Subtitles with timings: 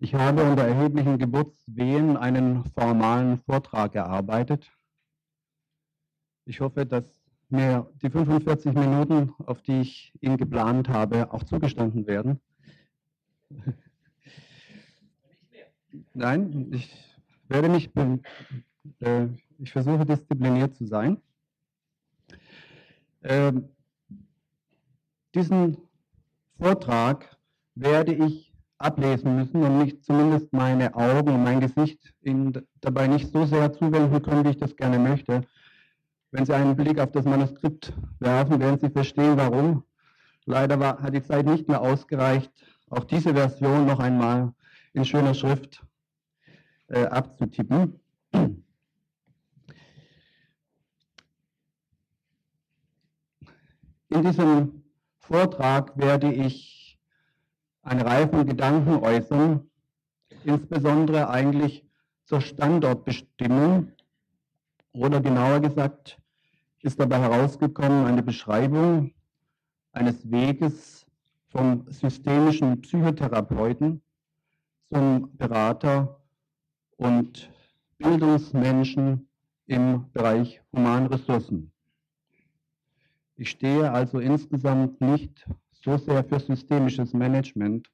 [0.00, 4.70] Ich habe unter erheblichen Geburtswehen einen formalen Vortrag erarbeitet.
[6.46, 12.06] Ich hoffe, dass mir die 45 Minuten, auf die ich ihn geplant habe, auch zugestanden
[12.06, 12.40] werden.
[16.12, 16.92] Nein, ich
[17.48, 17.90] werde mich,
[19.00, 21.20] äh, ich versuche diszipliniert zu sein.
[23.22, 23.68] Ähm,
[25.34, 25.78] diesen
[26.58, 27.38] Vortrag
[27.74, 33.32] werde ich ablesen müssen und nicht zumindest meine Augen und mein Gesicht Ihnen dabei nicht
[33.32, 35.42] so sehr zuwenden können, wie ich das gerne möchte.
[36.30, 39.84] Wenn Sie einen Blick auf das Manuskript werfen, werden Sie verstehen, warum.
[40.46, 42.50] Leider war, hat die Zeit nicht mehr ausgereicht,
[42.90, 44.52] auch diese Version noch einmal
[44.92, 45.82] in schöner Schrift
[46.88, 48.00] äh, abzutippen.
[54.14, 54.84] In diesem
[55.18, 56.83] Vortrag werde ich
[57.84, 59.70] eine Reihe von Gedanken äußern,
[60.44, 61.84] insbesondere eigentlich
[62.24, 63.92] zur Standortbestimmung
[64.92, 66.18] oder genauer gesagt
[66.80, 69.14] ist dabei herausgekommen eine Beschreibung
[69.92, 71.06] eines Weges
[71.48, 74.02] vom systemischen Psychotherapeuten
[74.90, 76.20] zum Berater
[76.96, 77.50] und
[77.96, 79.28] Bildungsmenschen
[79.66, 81.72] im Bereich Humanressourcen.
[83.36, 85.46] Ich stehe also insgesamt nicht
[85.84, 87.90] so sehr für systemisches Management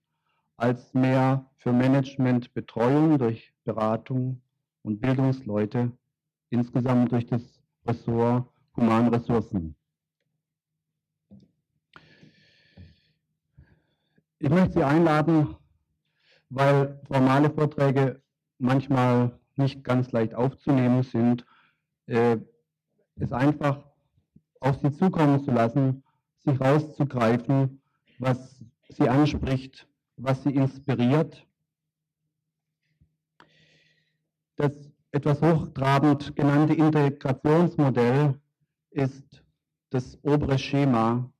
[0.57, 4.41] als mehr für Managementbetreuung durch Beratung
[4.83, 5.91] und Bildungsleute,
[6.51, 7.43] insgesamt durch das
[7.85, 9.75] Ressort Humanressourcen.
[14.39, 15.57] Ich möchte Sie einladen,
[16.49, 18.23] weil formale Vorträge
[18.59, 21.45] manchmal nicht ganz leicht aufzunehmen sind,
[22.07, 22.39] äh,
[23.17, 23.85] es einfach
[24.61, 26.03] auf sie zukommen zu lassen,
[26.39, 27.80] sich rauszugreifen,
[28.21, 31.47] was sie anspricht, was sie inspiriert.
[34.57, 34.73] Das
[35.11, 38.39] etwas hochtrabend genannte Integrationsmodell
[38.91, 39.43] ist
[39.89, 41.33] das obere Schema,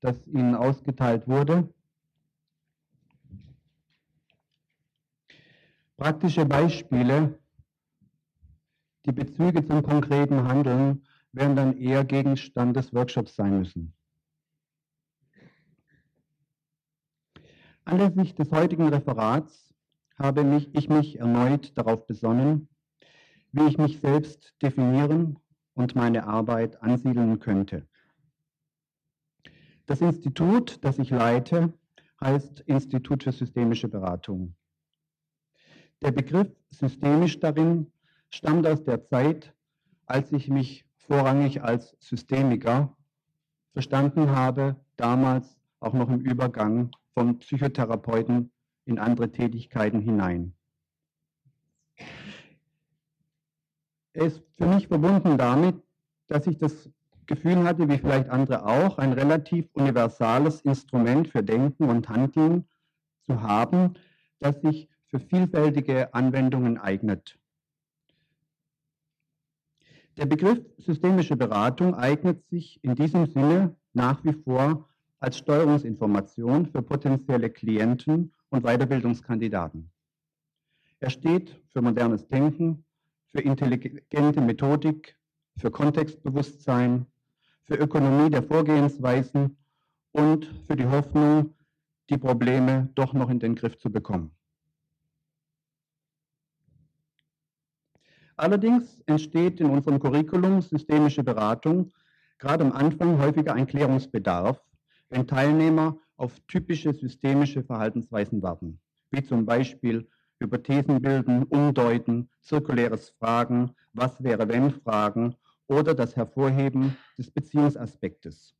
[0.00, 1.68] das Ihnen ausgeteilt wurde.
[5.96, 7.38] Praktische Beispiele,
[9.04, 13.93] die Bezüge zum konkreten Handeln werden dann eher Gegenstand des Workshops sein müssen.
[17.86, 19.74] Anlässlich des heutigen Referats
[20.18, 22.68] habe mich, ich mich erneut darauf besonnen,
[23.52, 25.38] wie ich mich selbst definieren
[25.74, 27.86] und meine Arbeit ansiedeln könnte.
[29.84, 31.74] Das Institut, das ich leite,
[32.22, 34.54] heißt Institut für systemische Beratung.
[36.00, 37.92] Der Begriff systemisch darin
[38.30, 39.54] stammt aus der Zeit,
[40.06, 42.96] als ich mich vorrangig als Systemiker
[43.74, 48.50] verstanden habe, damals auch noch im Übergang vom Psychotherapeuten
[48.84, 50.54] in andere Tätigkeiten hinein.
[54.12, 55.82] Er ist für mich verbunden damit,
[56.26, 56.90] dass ich das
[57.26, 62.68] Gefühl hatte, wie vielleicht andere auch, ein relativ universales Instrument für Denken und Handeln
[63.26, 63.94] zu haben,
[64.40, 67.38] das sich für vielfältige Anwendungen eignet.
[70.16, 74.88] Der Begriff systemische Beratung eignet sich in diesem Sinne nach wie vor
[75.24, 79.90] als Steuerungsinformation für potenzielle Klienten und Weiterbildungskandidaten.
[81.00, 82.84] Er steht für modernes Denken,
[83.32, 85.16] für intelligente Methodik,
[85.56, 87.06] für Kontextbewusstsein,
[87.62, 89.56] für Ökonomie der Vorgehensweisen
[90.12, 91.54] und für die Hoffnung,
[92.10, 94.30] die Probleme doch noch in den Griff zu bekommen.
[98.36, 101.92] Allerdings entsteht in unserem Curriculum systemische Beratung
[102.38, 104.60] gerade am Anfang häufiger ein Klärungsbedarf,
[105.14, 108.80] wenn Teilnehmer auf typische systemische Verhaltensweisen warten,
[109.12, 110.08] wie zum Beispiel
[110.40, 115.36] Hypothesen bilden, umdeuten, zirkuläres Fragen, was wäre wenn Fragen
[115.68, 118.56] oder das Hervorheben des Beziehungsaspektes.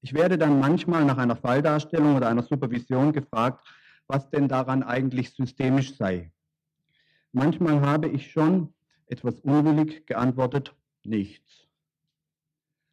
[0.00, 3.66] Ich werde dann manchmal nach einer Falldarstellung oder einer Supervision gefragt,
[4.06, 6.30] was denn daran eigentlich systemisch sei.
[7.32, 8.72] Manchmal habe ich schon
[9.08, 11.66] etwas unwillig geantwortet, nichts.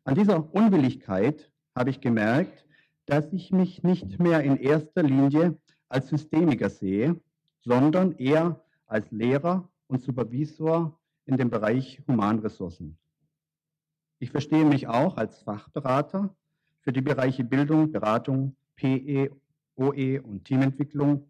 [0.04, 2.64] An dieser Unwilligkeit habe ich gemerkt,
[3.06, 5.58] dass ich mich nicht mehr in erster Linie
[5.90, 7.20] als Systemiker sehe,
[7.60, 12.98] sondern eher als Lehrer und Supervisor in dem Bereich Humanressourcen.
[14.20, 16.36] Ich verstehe mich auch als Fachberater
[16.80, 19.30] für die Bereiche Bildung, Beratung, PE,
[19.76, 21.28] OE und Teamentwicklung.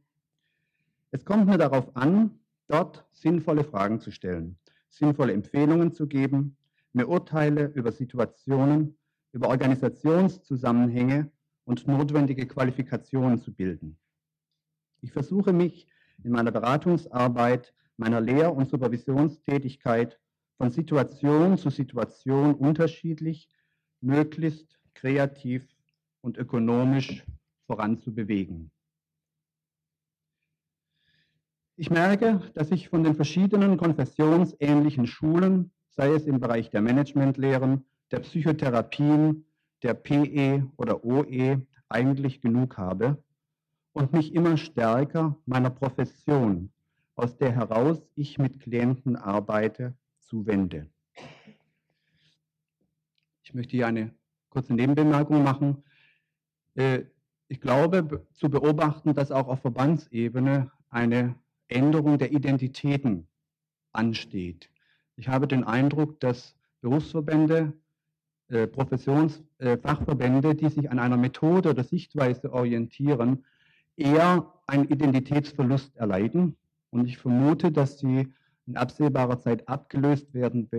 [1.11, 4.57] Es kommt mir darauf an, dort sinnvolle Fragen zu stellen
[4.93, 6.55] sinnvolle Empfehlungen zu geben,
[6.93, 8.95] mir Urteile über Situationen,
[9.31, 11.31] über Organisationszusammenhänge
[11.65, 13.97] und notwendige Qualifikationen zu bilden.
[15.01, 15.87] Ich versuche mich
[16.23, 20.19] in meiner Beratungsarbeit, meiner Lehr- und Supervisionstätigkeit
[20.57, 23.49] von Situation zu Situation unterschiedlich,
[24.01, 25.67] möglichst kreativ
[26.21, 27.25] und ökonomisch
[27.65, 28.71] voranzubewegen.
[31.75, 37.85] Ich merke, dass ich von den verschiedenen konfessionsähnlichen Schulen, sei es im Bereich der Managementlehren,
[38.11, 39.45] der Psychotherapien,
[39.83, 43.23] der PE oder OE, eigentlich genug habe
[43.91, 46.71] und mich immer stärker meiner Profession,
[47.15, 50.89] aus der heraus ich mit Klienten arbeite, zuwende.
[53.43, 54.15] Ich möchte hier eine
[54.49, 55.83] kurze Nebenbemerkung machen.
[56.73, 57.03] Äh,
[57.47, 61.35] ich glaube zu beobachten, dass auch auf Verbandsebene eine
[61.67, 63.27] Änderung der Identitäten
[63.91, 64.71] ansteht.
[65.15, 67.73] Ich habe den Eindruck, dass Berufsverbände,
[68.53, 73.45] äh, Professionsfachverbände, äh, die sich an einer Methode oder Sichtweise orientieren,
[73.97, 76.55] eher einen Identitätsverlust erleiden.
[76.89, 78.31] Und ich vermute, dass sie
[78.65, 80.69] in absehbarer Zeit abgelöst werden,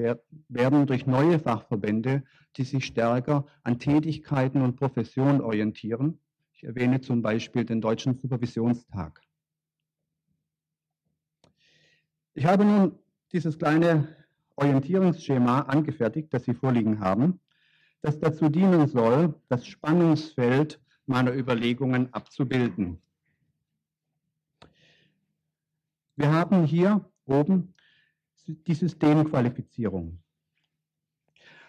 [0.48, 2.22] werden durch neue Fachverbände,
[2.56, 6.18] die sich stärker an Tätigkeiten und Professionen orientieren.
[6.54, 9.20] Ich erwähne zum Beispiel den Deutschen Supervisionstag.
[12.34, 12.98] Ich habe nun
[13.32, 14.08] dieses kleine
[14.56, 17.40] Orientierungsschema angefertigt, das Sie vorliegen haben,
[18.04, 23.00] das dazu dienen soll, das Spannungsfeld meiner Überlegungen abzubilden.
[26.14, 27.72] Wir haben hier oben
[28.46, 30.18] die Systemqualifizierung.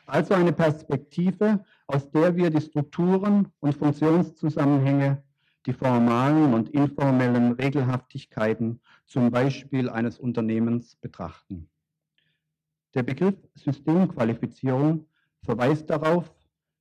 [0.05, 5.23] Also eine Perspektive, aus der wir die Strukturen und Funktionszusammenhänge,
[5.65, 11.69] die formalen und informellen Regelhaftigkeiten zum Beispiel eines Unternehmens betrachten.
[12.93, 15.07] Der Begriff Systemqualifizierung
[15.45, 16.33] verweist darauf,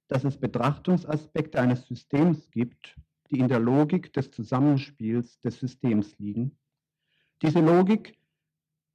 [0.09, 2.97] dass es Betrachtungsaspekte eines Systems gibt,
[3.31, 6.59] die in der Logik des Zusammenspiels des Systems liegen.
[7.43, 8.19] Diese Logik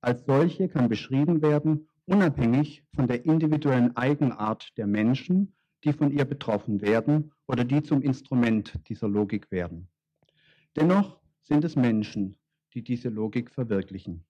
[0.02, 6.26] als solche kann beschrieben werden, unabhängig von der individuellen Eigenart der Menschen, die von ihr
[6.26, 9.88] betroffen werden oder die zum Instrument dieser Logik werden.
[10.76, 12.38] Dennoch sind es Menschen,
[12.74, 14.26] die diese Logik verwirklichen.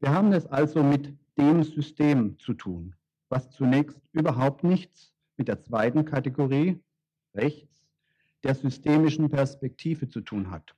[0.00, 2.94] Wir haben es also mit dem System zu tun,
[3.28, 6.80] was zunächst überhaupt nichts mit der zweiten Kategorie,
[7.34, 7.86] rechts,
[8.42, 10.74] der systemischen Perspektive zu tun hat.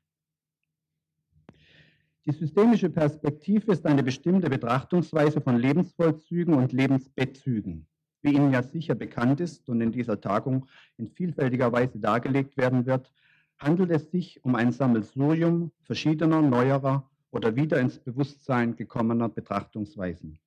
[2.26, 7.86] Die systemische Perspektive ist eine bestimmte Betrachtungsweise von Lebensvollzügen und Lebensbezügen.
[8.22, 10.66] Wie Ihnen ja sicher bekannt ist und in dieser Tagung
[10.98, 13.10] in vielfältiger Weise dargelegt werden wird,
[13.58, 20.38] handelt es sich um ein Sammelsurium verschiedener, neuerer oder wieder ins Bewusstsein gekommener Betrachtungsweisen.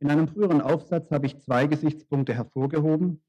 [0.00, 3.20] In einem früheren Aufsatz habe ich zwei Gesichtspunkte hervorgehoben.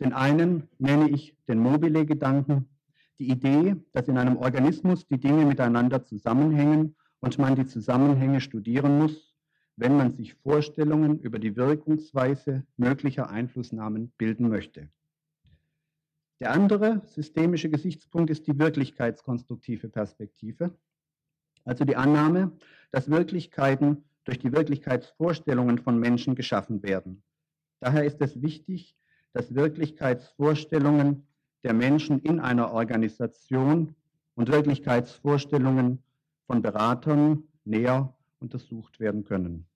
[0.00, 2.68] Den einen nenne ich den Mobile-Gedanken
[3.18, 8.98] die Idee, dass in einem Organismus die Dinge miteinander zusammenhängen und man die Zusammenhänge studieren
[8.98, 9.34] muss,
[9.76, 14.88] wenn man sich Vorstellungen über die Wirkungsweise möglicher Einflussnahmen bilden möchte.
[16.40, 20.74] Der andere systemische Gesichtspunkt ist die wirklichkeitskonstruktive Perspektive,
[21.64, 22.52] also die Annahme,
[22.90, 27.22] dass Wirklichkeiten durch die Wirklichkeitsvorstellungen von Menschen geschaffen werden.
[27.80, 28.96] Daher ist es wichtig,
[29.32, 31.26] dass Wirklichkeitsvorstellungen
[31.62, 33.94] der Menschen in einer Organisation
[34.34, 36.02] und Wirklichkeitsvorstellungen
[36.46, 39.66] von Beratern näher untersucht werden können.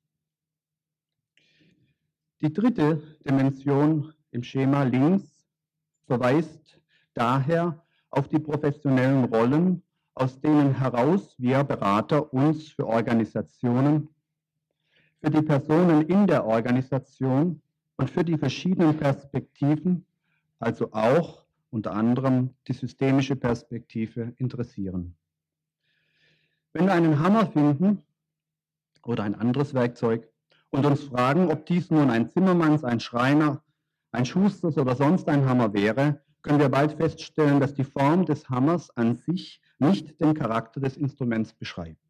[2.40, 5.46] Die dritte Dimension im Schema links
[6.06, 6.80] verweist
[7.14, 9.82] daher auf die professionellen Rollen,
[10.14, 14.08] aus denen heraus wir Berater uns für Organisationen,
[15.24, 17.62] für die Personen in der Organisation
[17.96, 20.04] und für die verschiedenen Perspektiven,
[20.58, 25.16] also auch unter anderem die systemische Perspektive interessieren.
[26.74, 28.02] Wenn wir einen Hammer finden
[29.02, 30.28] oder ein anderes Werkzeug
[30.68, 33.62] und uns fragen, ob dies nun ein Zimmermanns, ein Schreiner,
[34.12, 38.50] ein Schusters oder sonst ein Hammer wäre, können wir bald feststellen, dass die Form des
[38.50, 42.03] Hammers an sich nicht den Charakter des Instruments beschreibt,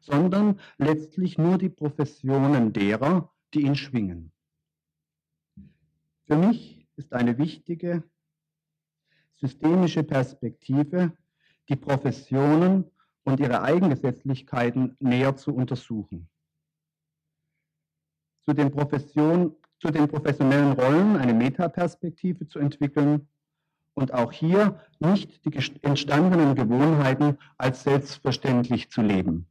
[0.00, 4.32] sondern letztlich nur die Professionen derer, die ihn schwingen.
[6.26, 8.04] Für mich ist eine wichtige
[9.36, 11.12] systemische Perspektive,
[11.68, 12.90] die Professionen
[13.24, 16.28] und ihre Eigengesetzlichkeiten näher zu untersuchen.
[18.44, 23.28] Zu den, Profession, zu den professionellen Rollen eine Metaperspektive zu entwickeln
[23.94, 29.46] und auch hier nicht die entstandenen Gewohnheiten als selbstverständlich zu leben.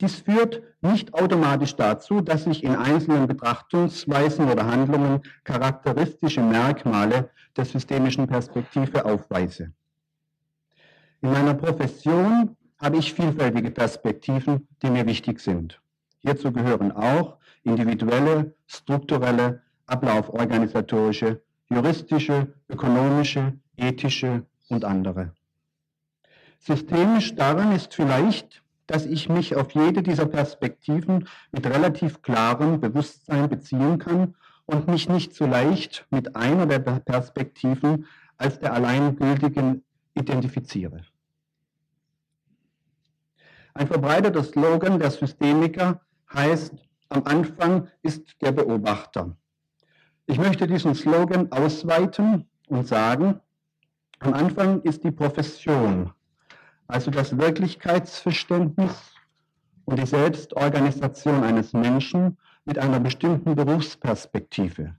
[0.00, 7.64] Dies führt nicht automatisch dazu, dass sich in einzelnen Betrachtungsweisen oder Handlungen charakteristische Merkmale der
[7.64, 9.72] systemischen Perspektive aufweise.
[11.20, 15.80] In meiner Profession habe ich vielfältige Perspektiven, die mir wichtig sind.
[16.18, 25.32] Hierzu gehören auch individuelle, strukturelle, ablauforganisatorische, juristische, ökonomische, ethische und andere.
[26.58, 33.48] Systemisch daran ist vielleicht, dass ich mich auf jede dieser Perspektiven mit relativ klarem Bewusstsein
[33.48, 34.34] beziehen kann
[34.66, 39.84] und mich nicht so leicht mit einer der Perspektiven als der alleingültigen
[40.14, 41.02] identifiziere.
[43.74, 46.00] Ein verbreiteter Slogan der Systemiker
[46.32, 46.74] heißt,
[47.08, 49.36] am Anfang ist der Beobachter.
[50.26, 53.40] Ich möchte diesen Slogan ausweiten und sagen,
[54.18, 56.12] am Anfang ist die Profession,
[56.92, 59.14] also das Wirklichkeitsverständnis
[59.86, 64.94] und die Selbstorganisation eines Menschen mit einer bestimmten Berufsperspektive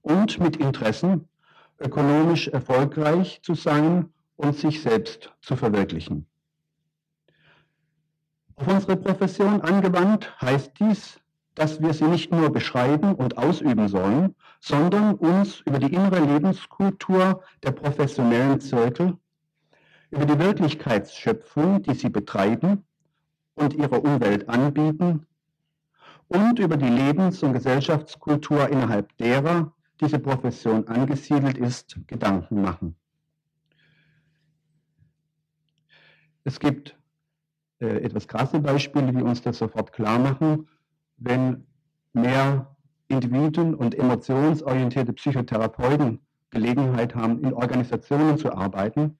[0.00, 1.28] und mit Interessen,
[1.78, 6.26] ökonomisch erfolgreich zu sein und sich selbst zu verwirklichen.
[8.56, 11.20] Auf unsere Profession angewandt heißt dies,
[11.54, 17.42] dass wir sie nicht nur beschreiben und ausüben sollen, sondern uns über die innere Lebenskultur
[17.62, 19.18] der professionellen Zirkel,
[20.14, 22.84] über die Wirklichkeitsschöpfung, die sie betreiben
[23.54, 25.26] und ihrer Umwelt anbieten,
[26.28, 32.96] und über die Lebens- und Gesellschaftskultur, innerhalb derer diese Profession angesiedelt ist, Gedanken machen.
[36.44, 36.96] Es gibt
[37.80, 40.68] äh, etwas krasse Beispiele, die uns das sofort klar machen.
[41.16, 41.66] Wenn
[42.12, 42.74] mehr
[43.08, 49.18] Individuen und emotionsorientierte Psychotherapeuten Gelegenheit haben, in Organisationen zu arbeiten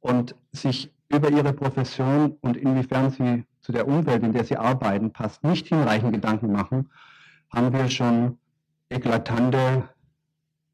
[0.00, 5.12] und sich über ihre Profession und inwiefern sie zu der Umwelt, in der sie arbeiten,
[5.12, 6.90] passt, nicht hinreichend Gedanken machen,
[7.50, 8.38] haben wir schon
[8.88, 9.88] eklatante,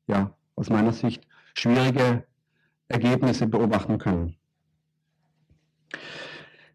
[0.07, 2.25] ja, aus meiner Sicht schwierige
[2.89, 4.37] Ergebnisse beobachten können.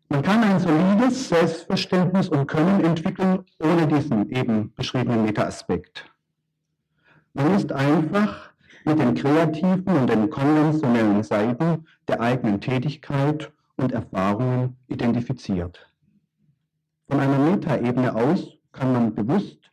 [0.09, 6.05] Man kann ein solides Selbstverständnis und Können entwickeln, ohne diesen eben beschriebenen Meta-Aspekt.
[7.33, 8.50] Man ist einfach
[8.85, 15.91] mit den kreativen und den konventionellen Seiten der eigenen Tätigkeit und Erfahrungen identifiziert.
[17.09, 19.71] Von einer Metaebene aus kann man bewusst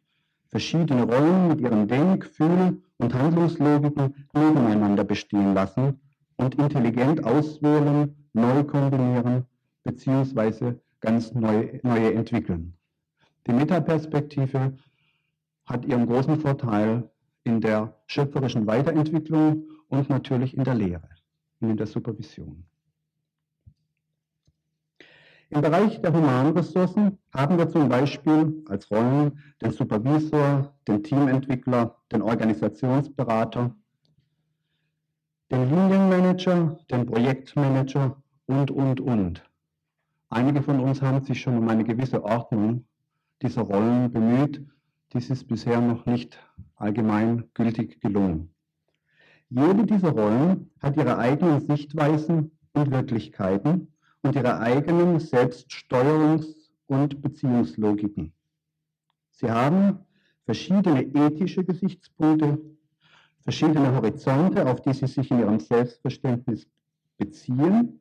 [0.48, 6.00] verschiedene Rollen mit ihren Denk-, Fühl- und Handlungslogiken nebeneinander bestehen lassen
[6.36, 9.46] und intelligent auswählen, neu kombinieren
[9.84, 12.74] beziehungsweise ganz neu, neue entwickeln.
[13.46, 14.76] Die Metaperspektive
[15.64, 17.08] hat ihren großen Vorteil
[17.48, 21.08] in der schöpferischen Weiterentwicklung und natürlich in der Lehre
[21.60, 22.64] und in der Supervision.
[25.50, 31.96] Im Bereich der humanen Ressourcen haben wir zum Beispiel als Rollen den Supervisor, den Teamentwickler,
[32.12, 33.74] den Organisationsberater,
[35.50, 39.42] den Linienmanager, den Projektmanager und, und, und.
[40.28, 42.84] Einige von uns haben sich schon um eine gewisse Ordnung
[43.40, 44.62] dieser Rollen bemüht.
[45.12, 46.38] Dies ist bisher noch nicht
[46.76, 48.54] allgemein gültig gelungen.
[49.48, 53.88] Jede dieser Rollen hat ihre eigenen Sichtweisen und Wirklichkeiten
[54.22, 58.32] und ihre eigenen Selbststeuerungs- und Beziehungslogiken.
[59.30, 60.00] Sie haben
[60.44, 62.58] verschiedene ethische Gesichtspunkte,
[63.40, 66.66] verschiedene Horizonte, auf die sie sich in ihrem Selbstverständnis
[67.16, 68.00] beziehen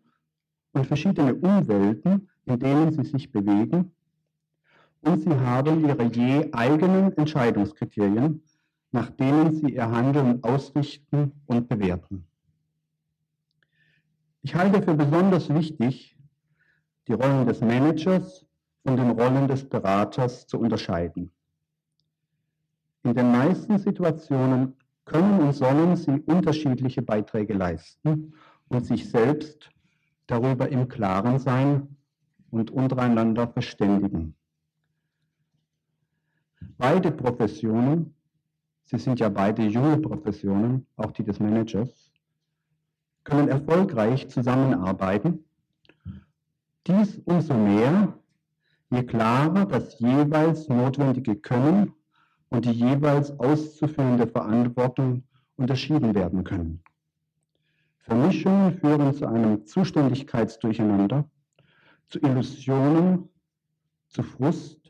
[0.73, 3.93] und verschiedene Umwelten, in denen sie sich bewegen.
[5.01, 8.41] Und sie haben ihre je eigenen Entscheidungskriterien,
[8.91, 12.25] nach denen sie ihr Handeln ausrichten und bewerten.
[14.41, 16.17] Ich halte für besonders wichtig,
[17.07, 18.45] die Rollen des Managers
[18.83, 21.31] von den Rollen des Beraters zu unterscheiden.
[23.03, 28.33] In den meisten Situationen können und sollen sie unterschiedliche Beiträge leisten
[28.69, 29.69] und sich selbst
[30.27, 31.97] darüber im Klaren sein
[32.51, 34.36] und untereinander verständigen.
[36.77, 38.15] Beide Professionen,
[38.83, 42.11] sie sind ja beide junge Professionen, auch die des Managers,
[43.23, 45.43] können erfolgreich zusammenarbeiten.
[46.87, 48.13] Dies umso mehr,
[48.89, 51.93] je klarer das jeweils notwendige Können
[52.49, 55.23] und die jeweils auszuführende Verantwortung
[55.57, 56.81] unterschieden werden können.
[57.99, 61.29] Vermischungen führen zu einem Zuständigkeitsdurcheinander,
[62.07, 63.27] zu Illusionen,
[64.07, 64.86] zu Frust.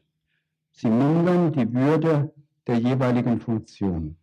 [0.79, 2.31] Sie mindern die Würde
[2.67, 4.15] der jeweiligen Funktion.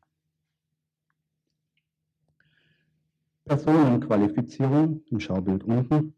[3.44, 6.14] Personenqualifizierung im Schaubild unten.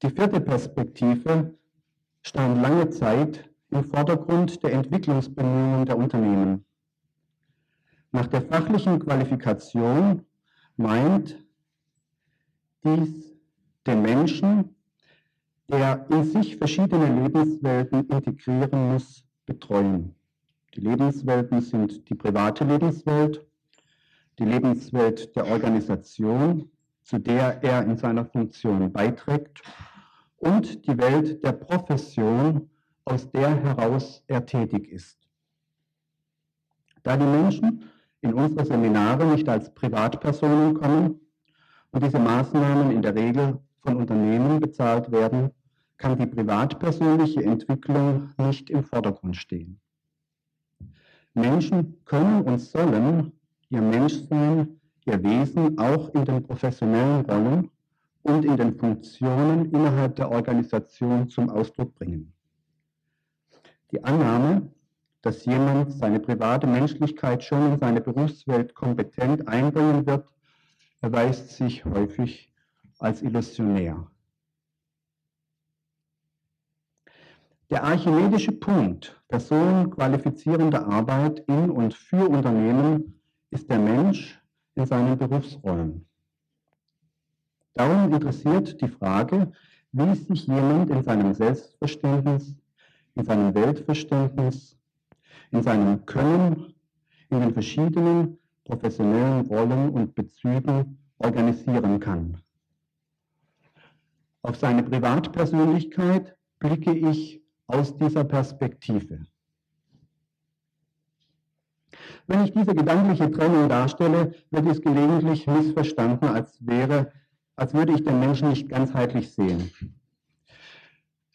[0.00, 1.58] Die vierte Perspektive
[2.22, 6.64] stand lange Zeit im Vordergrund der Entwicklungsbemühungen der Unternehmen.
[8.12, 10.24] Nach der fachlichen Qualifikation
[10.76, 11.36] meint
[12.84, 13.34] dies
[13.88, 14.76] den Menschen,
[15.70, 20.14] der in sich verschiedene Lebenswelten integrieren muss, betreuen.
[20.74, 23.44] Die Lebenswelten sind die private Lebenswelt,
[24.38, 26.70] die Lebenswelt der Organisation,
[27.02, 29.62] zu der er in seiner Funktion beiträgt,
[30.38, 32.70] und die Welt der Profession,
[33.04, 35.18] aus der heraus er tätig ist.
[37.02, 37.84] Da die Menschen
[38.20, 41.20] in unsere Seminare nicht als Privatpersonen kommen
[41.92, 45.50] und diese Maßnahmen in der Regel von Unternehmen bezahlt werden,
[46.00, 49.78] kann die privatpersönliche Entwicklung nicht im Vordergrund stehen.
[51.34, 53.32] Menschen können und sollen
[53.68, 57.70] ihr Menschsein, ihr Wesen auch in den professionellen Rollen
[58.22, 62.32] und in den Funktionen innerhalb der Organisation zum Ausdruck bringen.
[63.92, 64.72] Die Annahme,
[65.20, 70.26] dass jemand seine private Menschlichkeit schon in seine Berufswelt kompetent einbringen wird,
[71.02, 72.50] erweist sich häufig
[72.98, 74.10] als illusionär.
[77.70, 84.42] Der archimedische Punkt personenqualifizierender Arbeit in und für Unternehmen ist der Mensch
[84.74, 86.04] in seinen Berufsrollen.
[87.74, 89.52] Darum interessiert die Frage,
[89.92, 92.56] wie sich jemand in seinem Selbstverständnis,
[93.14, 94.76] in seinem Weltverständnis,
[95.52, 96.74] in seinem Können,
[97.28, 102.40] in den verschiedenen professionellen Rollen und Bezügen organisieren kann.
[104.42, 107.39] Auf seine Privatpersönlichkeit blicke ich
[107.72, 109.20] aus dieser Perspektive.
[112.26, 117.12] Wenn ich diese gedankliche Trennung darstelle, wird es gelegentlich missverstanden, als wäre
[117.60, 119.70] als würde ich den Menschen nicht ganzheitlich sehen.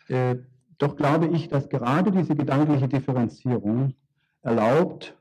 [0.08, 0.38] Äh,
[0.80, 3.94] doch glaube ich, dass gerade diese gedankliche Differenzierung
[4.42, 5.16] erlaubt,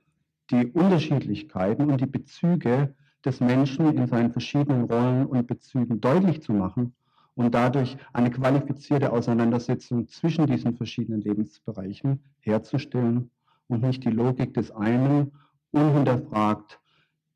[0.51, 6.55] die Unterschiedlichkeiten und die Bezüge des Menschen in seinen verschiedenen Rollen und Bezügen deutlich zu
[6.55, 6.95] machen
[7.35, 13.31] und dadurch eine qualifizierte Auseinandersetzung zwischen diesen verschiedenen Lebensbereichen herzustellen
[13.69, 15.33] und nicht die Logik des einen
[15.73, 16.81] unhinterfragt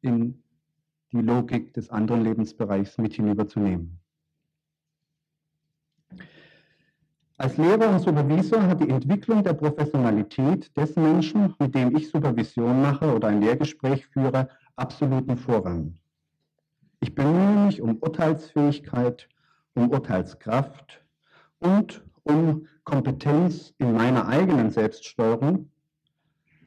[0.02, 0.42] in
[1.12, 3.98] die Logik des anderen Lebensbereichs mit hinüberzunehmen.
[7.40, 12.82] Als Lehrer und Supervisor hat die Entwicklung der Professionalität des Menschen, mit dem ich Supervision
[12.82, 15.94] mache oder ein Lehrgespräch führe, absoluten Vorrang.
[17.00, 19.28] Ich bemühe mich um Urteilsfähigkeit,
[19.78, 21.04] um Urteilskraft
[21.60, 25.70] und um Kompetenz in meiner eigenen Selbststeuerung,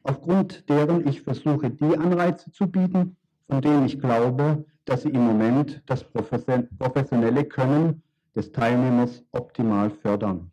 [0.02, 3.16] aufgrund deren ich versuche, die Anreize zu bieten,
[3.48, 8.02] von denen ich glaube, dass sie im Moment das professionelle Können
[8.34, 10.50] des Teilnehmers optimal fördern.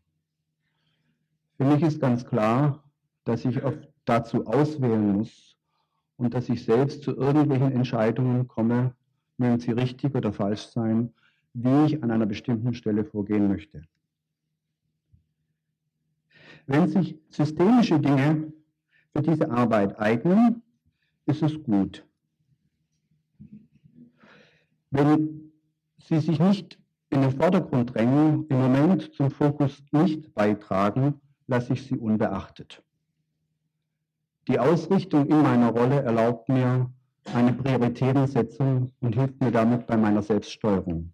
[1.58, 2.84] Für mich ist ganz klar,
[3.24, 3.60] dass ich
[4.06, 5.56] dazu auswählen muss
[6.18, 8.94] und dass ich selbst zu irgendwelchen Entscheidungen komme,
[9.38, 11.14] mögen sie richtig oder falsch sein,
[11.54, 13.84] wie ich an einer bestimmten Stelle vorgehen möchte.
[16.68, 18.54] Wenn sich systemische Dinge
[19.14, 20.62] für diese Arbeit eignen,
[21.26, 22.06] ist es gut.
[24.92, 25.52] Wenn
[25.98, 31.88] sie sich nicht in den Vordergrund drängen, im Moment zum Fokus nicht beitragen, lasse ich
[31.88, 32.84] sie unbeachtet.
[34.48, 36.92] Die Ausrichtung in meiner Rolle erlaubt mir
[37.34, 41.14] eine Prioritätensetzung und hilft mir damit bei meiner Selbststeuerung.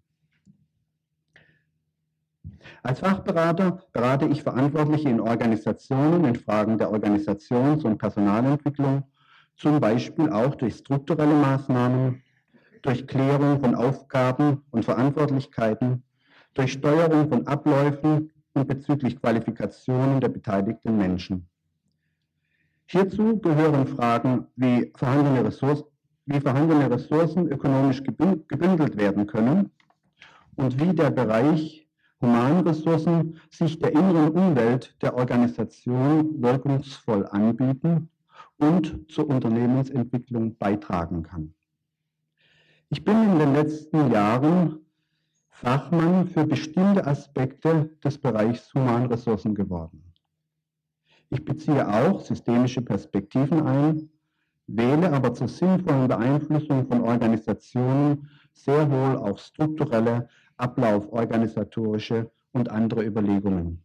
[2.82, 9.04] Als Fachberater berate ich Verantwortliche in Organisationen in Fragen der Organisations- und Personalentwicklung,
[9.56, 12.22] zum Beispiel auch durch strukturelle Maßnahmen,
[12.82, 16.04] durch Klärung von Aufgaben und Verantwortlichkeiten,
[16.54, 21.48] durch Steuerung von Abläufen und bezüglich Qualifikationen der beteiligten Menschen.
[22.86, 25.86] Hierzu gehören Fragen wie vorhandene Ressourcen,
[26.26, 29.70] wie vorhandene Ressourcen ökonomisch gebündelt werden können
[30.54, 31.85] und wie der Bereich
[32.20, 38.08] Humanressourcen sich der inneren Umwelt der Organisation wirkungsvoll anbieten
[38.58, 41.54] und zur Unternehmensentwicklung beitragen kann.
[42.88, 44.86] Ich bin in den letzten Jahren
[45.48, 50.12] Fachmann für bestimmte Aspekte des Bereichs Humanressourcen geworden.
[51.30, 54.10] Ich beziehe auch systemische Perspektiven ein,
[54.66, 63.84] wähle aber zur sinnvollen Beeinflussung von Organisationen sehr wohl auch strukturelle, ablauforganisatorische und andere Überlegungen.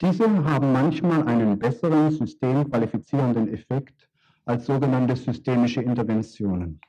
[0.00, 4.08] Diese haben manchmal einen besseren systemqualifizierenden Effekt
[4.44, 6.80] als sogenannte systemische Interventionen.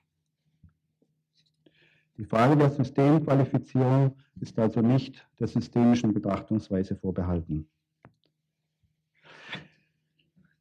[2.18, 7.70] Die Frage der Systemqualifizierung ist also nicht der systemischen Betrachtungsweise vorbehalten.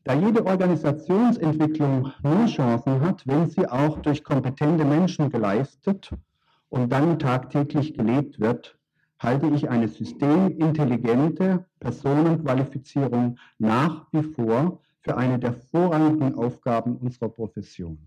[0.04, 6.12] Da jede Organisationsentwicklung nur Chancen hat, wenn sie auch durch kompetente Menschen geleistet
[6.76, 8.78] und dann tagtäglich gelebt wird,
[9.18, 17.98] halte ich eine systemintelligente Personenqualifizierung nach wie vor für eine der vorrangigen Aufgaben unserer Profession.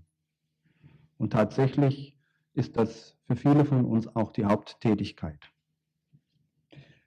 [1.17, 2.15] Und tatsächlich
[2.53, 5.39] ist das für viele von uns auch die Haupttätigkeit.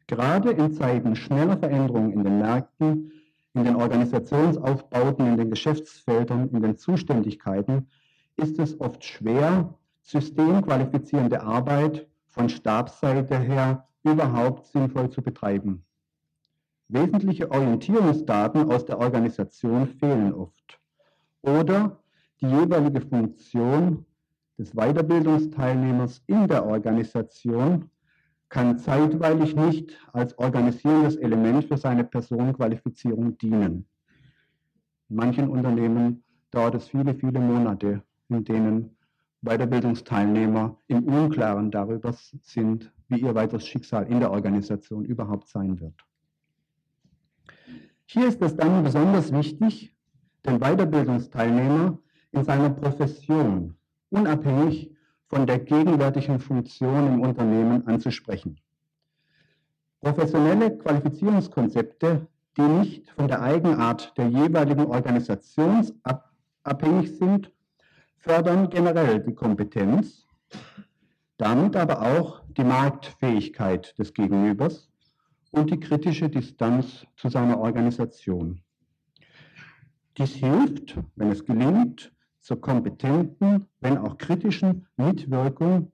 [0.09, 3.12] Gerade in Zeiten schneller Veränderungen in den Märkten,
[3.55, 7.87] in den Organisationsaufbauten, in den Geschäftsfeldern, in den Zuständigkeiten
[8.37, 15.85] ist es oft schwer, systemqualifizierende Arbeit von Stabsseite her überhaupt sinnvoll zu betreiben.
[16.88, 20.81] Wesentliche Orientierungsdaten aus der Organisation fehlen oft.
[21.41, 21.99] Oder
[22.41, 24.05] die jeweilige Funktion
[24.59, 27.91] des Weiterbildungsteilnehmers in der Organisation
[28.49, 33.87] kann zeitweilig nicht als organisierendes Element für seine Personenqualifizierung dienen.
[35.09, 38.97] In manchen Unternehmen dauert es viele, viele Monate, in denen
[39.42, 45.94] Weiterbildungsteilnehmer im Unklaren darüber sind, wie ihr weiteres Schicksal in der Organisation überhaupt sein wird.
[48.07, 49.94] Hier ist es dann besonders wichtig,
[50.46, 51.98] den Weiterbildungsteilnehmer
[52.31, 53.74] in seiner Profession
[54.11, 54.94] unabhängig
[55.26, 58.61] von der gegenwärtigen Funktion im Unternehmen anzusprechen.
[60.00, 62.26] Professionelle Qualifizierungskonzepte,
[62.57, 65.90] die nicht von der Eigenart der jeweiligen Organisation
[66.64, 67.50] abhängig sind,
[68.23, 70.27] fördern generell die Kompetenz,
[71.37, 74.89] damit aber auch die Marktfähigkeit des Gegenübers
[75.51, 78.61] und die kritische Distanz zu seiner Organisation.
[80.17, 85.91] Dies hilft, wenn es gelingt, zur kompetenten, wenn auch kritischen Mitwirkung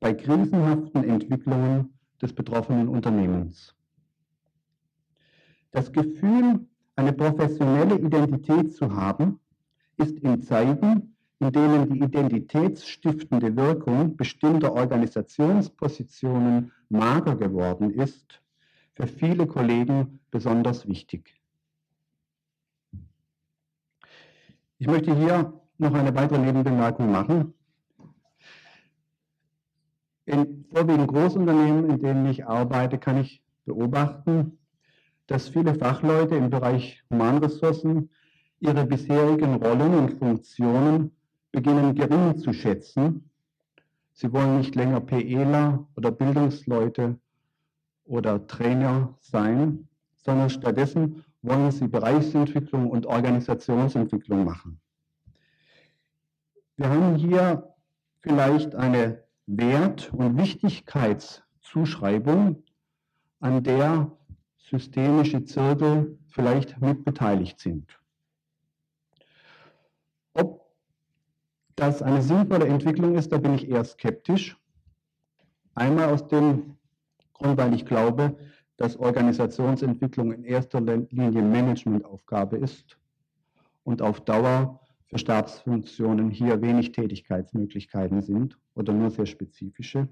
[0.00, 3.74] bei krisenhaften Entwicklungen des betroffenen Unternehmens.
[5.70, 9.38] Das Gefühl, eine professionelle Identität zu haben,
[9.96, 11.09] ist in Zeiten,
[11.40, 18.42] in denen die identitätsstiftende Wirkung bestimmter Organisationspositionen mager geworden ist,
[18.94, 21.40] für viele Kollegen besonders wichtig.
[24.78, 27.54] Ich möchte hier noch eine weitere Nebenbemerkung machen.
[30.26, 34.58] In vorwiegend Großunternehmen, in denen ich arbeite, kann ich beobachten,
[35.26, 38.10] dass viele Fachleute im Bereich Humanressourcen
[38.58, 41.12] ihre bisherigen Rollen und Funktionen
[41.52, 43.30] beginnen gering zu schätzen.
[44.12, 47.16] Sie wollen nicht länger PEler oder Bildungsleute
[48.04, 54.78] oder Trainer sein, sondern stattdessen wollen sie Bereichsentwicklung und Organisationsentwicklung machen.
[56.76, 57.74] Wir haben hier
[58.20, 62.62] vielleicht eine Wert- und Wichtigkeitszuschreibung,
[63.40, 64.10] an der
[64.58, 67.98] systemische Zirkel vielleicht mitbeteiligt sind.
[70.34, 70.70] Ob
[71.80, 74.56] das eine sinnvolle Entwicklung ist, da bin ich eher skeptisch.
[75.74, 76.76] Einmal aus dem
[77.32, 78.36] Grund, weil ich glaube,
[78.76, 82.98] dass Organisationsentwicklung in erster Linie Managementaufgabe ist
[83.84, 90.08] und auf Dauer für Stabsfunktionen hier wenig Tätigkeitsmöglichkeiten sind oder nur sehr spezifische.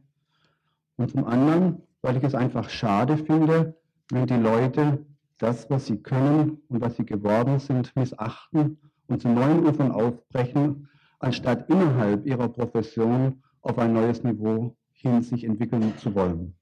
[0.96, 3.76] Und zum anderen, weil ich es einfach schade finde,
[4.11, 5.04] wenn die Leute
[5.37, 10.88] das, was sie können und was sie geworden sind, missachten und zu neuen Ufern aufbrechen,
[11.18, 16.54] anstatt innerhalb ihrer Profession auf ein neues Niveau hin sich entwickeln zu wollen.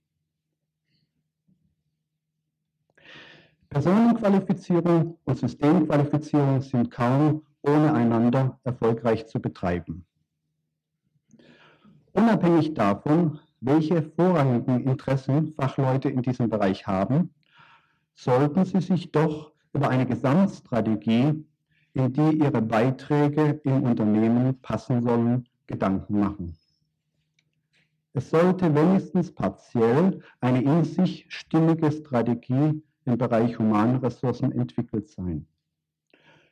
[3.69, 10.07] Personenqualifizierung und Systemqualifizierung sind kaum ohne einander erfolgreich zu betreiben.
[12.13, 17.35] Unabhängig davon, welche vorrangigen Interessen Fachleute in diesem Bereich haben,
[18.15, 21.45] sollten sie sich doch über eine Gesamtstrategie,
[21.97, 26.55] in die ihre Beiträge im Unternehmen passen sollen, Gedanken machen.
[28.13, 35.47] Es sollte wenigstens partiell eine in sich stimmige Strategie im Bereich Humanressourcen entwickelt sein.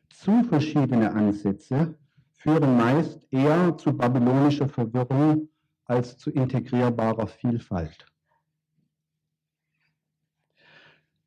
[0.08, 1.94] Zu verschiedene Ansätze
[2.32, 5.50] führen meist eher zu babylonischer Verwirrung
[5.84, 8.06] als zu integrierbarer Vielfalt.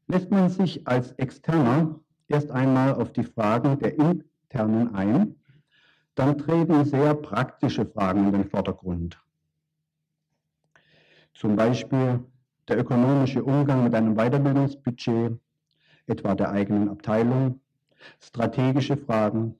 [0.08, 5.36] Lässt man sich als Externer erst einmal auf die Fragen der Internen ein,
[6.16, 9.22] dann treten sehr praktische Fragen in den Vordergrund.
[11.34, 12.24] Zum Beispiel
[12.68, 15.40] der ökonomische Umgang mit einem Weiterbildungsbudget,
[16.08, 17.62] etwa der eigenen Abteilung,
[18.20, 19.56] strategische Fragen,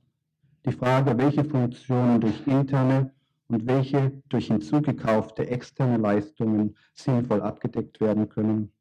[0.66, 3.12] die Frage, welche Funktionen durch interne
[3.48, 8.74] und welche durch hinzugekaufte externe Leistungen sinnvoll abgedeckt werden können.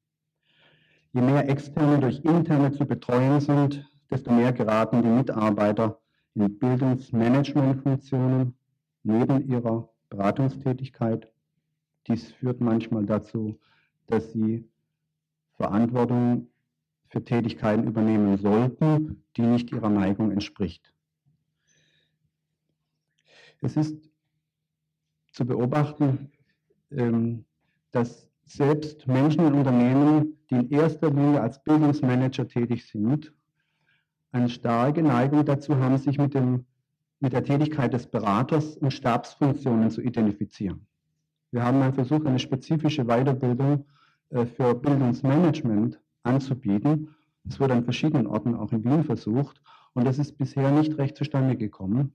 [1.16, 5.98] Je mehr externe durch interne zu betreuen sind, desto mehr geraten die Mitarbeiter
[6.34, 8.54] in Bildungsmanagementfunktionen
[9.02, 11.32] neben ihrer Beratungstätigkeit.
[12.06, 13.58] Dies führt manchmal dazu,
[14.08, 14.68] dass sie
[15.54, 16.48] Verantwortung
[17.08, 20.92] für Tätigkeiten übernehmen sollten, die nicht ihrer Neigung entspricht.
[23.62, 24.10] Es ist
[25.32, 26.30] zu beobachten,
[26.90, 27.46] ähm,
[27.90, 33.32] dass selbst Menschen in Unternehmen, die in erster Linie als Bildungsmanager tätig sind,
[34.30, 36.64] eine starke Neigung dazu haben, sich mit, dem,
[37.20, 40.86] mit der Tätigkeit des Beraters und Stabsfunktionen zu identifizieren.
[41.50, 43.86] Wir haben einen Versuch, eine spezifische Weiterbildung
[44.30, 47.14] äh, für Bildungsmanagement anzubieten.
[47.48, 49.60] Es wurde an verschiedenen Orten, auch in Wien, versucht
[49.94, 52.14] und das ist bisher nicht recht zustande gekommen.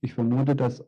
[0.00, 0.84] Ich vermute, dass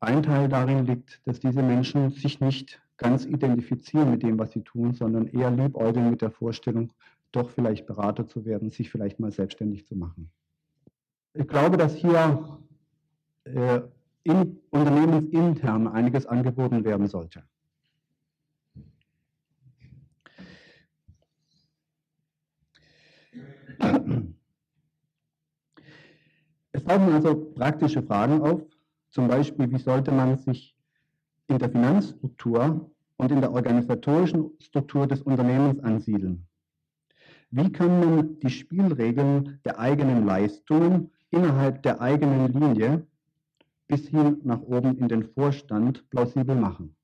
[0.00, 4.62] ein Teil darin liegt, dass diese Menschen sich nicht ganz identifizieren mit dem, was sie
[4.62, 6.92] tun, sondern eher liebäugeln mit der Vorstellung,
[7.32, 10.30] doch vielleicht Berater zu werden, sich vielleicht mal selbstständig zu machen.
[11.34, 12.58] Ich glaube, dass hier
[13.44, 13.80] äh,
[14.24, 17.44] in, unternehmensintern einiges angeboten werden sollte.
[26.72, 28.62] Es tauchen also praktische Fragen auf,
[29.10, 30.77] zum Beispiel, wie sollte man sich
[31.48, 36.46] in der Finanzstruktur und in der organisatorischen Struktur des Unternehmens ansiedeln?
[37.50, 43.06] Wie kann man die Spielregeln der eigenen Leistungen innerhalb der eigenen Linie
[43.86, 46.94] bis hin nach oben in den Vorstand plausibel machen?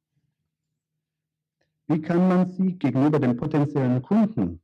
[1.86, 4.60] Wie kann man sie gegenüber den potenziellen Kunden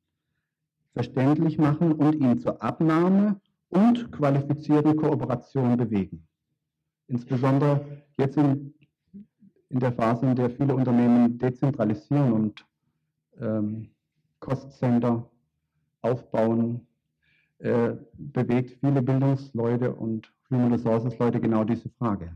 [0.92, 6.26] verständlich machen und ihn zur Abnahme und qualifizierten Kooperation bewegen?
[7.08, 8.74] Insbesondere jetzt in,
[9.70, 12.66] in der Phase, in der viele Unternehmen dezentralisieren und
[13.40, 13.90] ähm,
[14.40, 15.30] Cost-Center
[16.02, 16.86] aufbauen,
[17.58, 22.34] äh, bewegt viele Bildungsleute und Human Resources Leute genau diese Frage.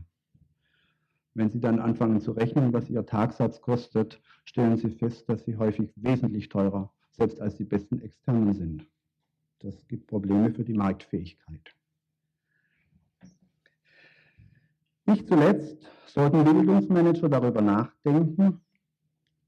[1.33, 5.57] Wenn Sie dann anfangen zu rechnen, was Ihr Tagsatz kostet, stellen Sie fest, dass Sie
[5.57, 8.87] häufig wesentlich teurer, selbst als die besten Externen sind.
[9.59, 11.75] Das gibt Probleme für die Marktfähigkeit.
[15.07, 18.61] Nicht zuletzt sollten Bildungsmanager darüber nachdenken,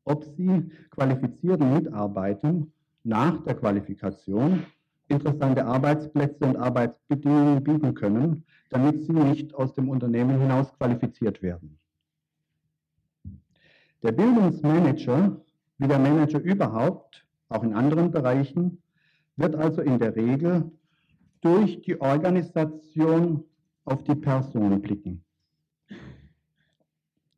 [0.04, 2.72] ob sie qualifizierten Mitarbeitern
[3.04, 4.66] nach der Qualifikation
[5.08, 11.80] interessante Arbeitsplätze und Arbeitsbedingungen bieten können, damit sie nicht aus dem Unternehmen hinaus qualifiziert werden.
[14.04, 15.42] Der Bildungsmanager,
[15.80, 18.84] wie der Manager überhaupt, auch in anderen Bereichen,
[19.38, 20.72] wird also in der Regel
[21.42, 23.44] durch die Organisation
[23.86, 25.24] auf die Person blicken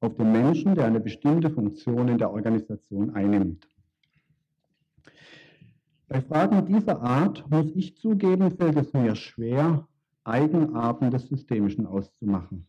[0.01, 3.67] auf den Menschen, der eine bestimmte Funktion in der Organisation einnimmt.
[6.07, 9.87] Bei Fragen dieser Art, muss ich zugeben, fällt es mir schwer,
[10.23, 12.67] Eigenarten des Systemischen auszumachen.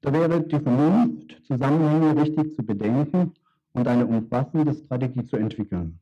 [0.00, 3.32] Da wäre die Vernunft, Zusammenhänge richtig zu bedenken
[3.72, 6.00] und eine umfassende Strategie zu entwickeln.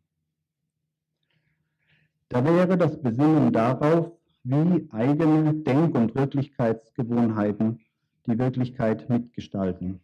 [2.28, 4.12] Da wäre das Besinnen darauf,
[4.44, 7.80] wie eigene Denk- und Wirklichkeitsgewohnheiten
[8.28, 10.00] die Wirklichkeit mitgestalten.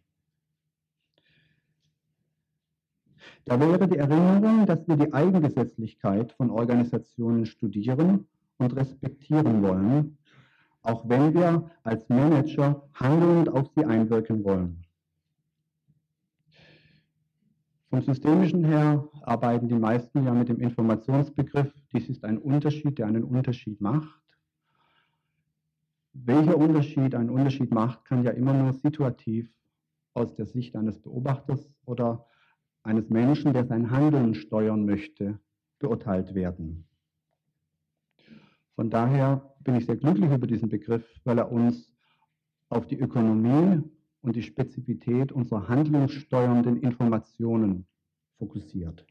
[3.45, 10.17] Da wäre die Erinnerung, dass wir die Eigengesetzlichkeit von Organisationen studieren und respektieren wollen,
[10.81, 14.85] auch wenn wir als Manager handelnd auf sie einwirken wollen.
[17.89, 21.71] Vom Systemischen her arbeiten die meisten ja mit dem Informationsbegriff.
[21.93, 24.24] Dies ist ein Unterschied, der einen Unterschied macht.
[26.23, 29.51] Welcher Unterschied einen Unterschied macht, kann ja immer nur situativ
[30.13, 32.25] aus der Sicht eines Beobachters oder
[32.83, 35.39] eines Menschen, der sein Handeln steuern möchte,
[35.77, 36.87] beurteilt werden.
[38.75, 41.91] Von daher bin ich sehr glücklich über diesen Begriff, weil er uns
[42.69, 43.83] auf die Ökonomie
[44.21, 47.85] und die Spezifität unserer handlungssteuernden Informationen
[48.37, 49.05] fokussiert.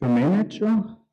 [0.00, 1.03] Für Manager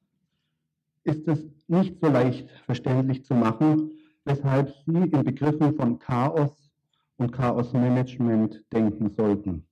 [1.03, 3.91] ist es nicht so leicht verständlich zu machen,
[4.25, 6.71] weshalb Sie in Begriffen von Chaos
[7.17, 9.65] und Chaosmanagement denken sollten.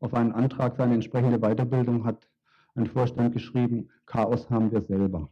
[0.00, 2.28] Auf einen Antrag für eine entsprechende Weiterbildung hat
[2.74, 5.30] ein Vorstand geschrieben, Chaos haben wir selber.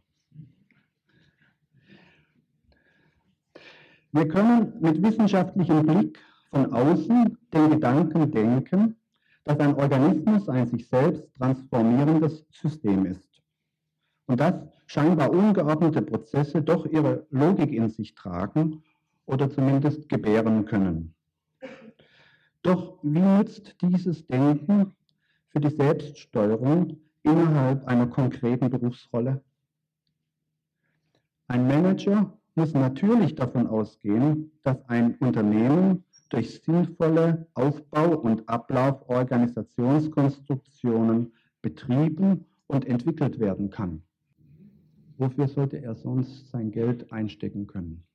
[4.11, 8.95] Wir können mit wissenschaftlichem Blick von außen den Gedanken denken,
[9.43, 13.41] dass ein Organismus ein sich selbst transformierendes System ist.
[14.25, 18.83] Und dass scheinbar ungeordnete Prozesse doch ihre Logik in sich tragen
[19.25, 21.13] oder zumindest gebären können.
[22.61, 24.95] Doch wie nützt dieses Denken
[25.49, 29.43] für die Selbststeuerung innerhalb einer konkreten Berufsrolle?
[31.47, 42.45] Ein Manager muss natürlich davon ausgehen, dass ein Unternehmen durch sinnvolle Aufbau- und Ablauforganisationskonstruktionen betrieben
[42.67, 44.01] und entwickelt werden kann.
[45.17, 48.05] Wofür sollte er sonst sein Geld einstecken können?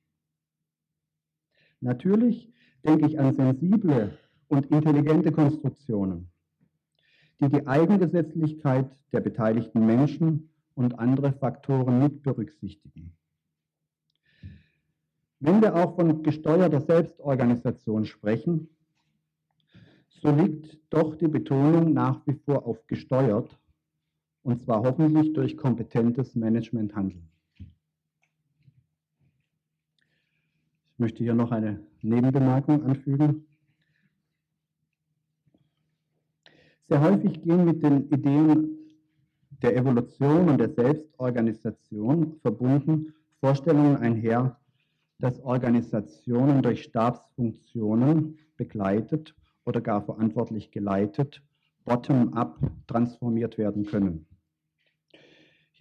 [1.79, 2.53] Natürlich
[2.85, 6.31] denke ich an sensible und intelligente Konstruktionen,
[7.39, 13.17] die die Eigengesetzlichkeit der beteiligten Menschen und andere Faktoren mit berücksichtigen.
[15.39, 18.69] Wenn wir auch von gesteuerter Selbstorganisation sprechen,
[20.21, 23.57] so liegt doch die Betonung nach wie vor auf gesteuert,
[24.43, 27.29] und zwar hoffentlich durch kompetentes Managementhandeln.
[30.93, 33.45] Ich möchte hier noch eine Nebenbemerkung anfügen.
[36.87, 38.77] Sehr häufig gehen mit den Ideen
[39.61, 44.59] der Evolution und der Selbstorganisation verbunden Vorstellungen einher,
[45.19, 51.43] dass Organisationen durch Stabsfunktionen begleitet oder gar verantwortlich geleitet,
[51.85, 54.27] bottom-up transformiert werden können.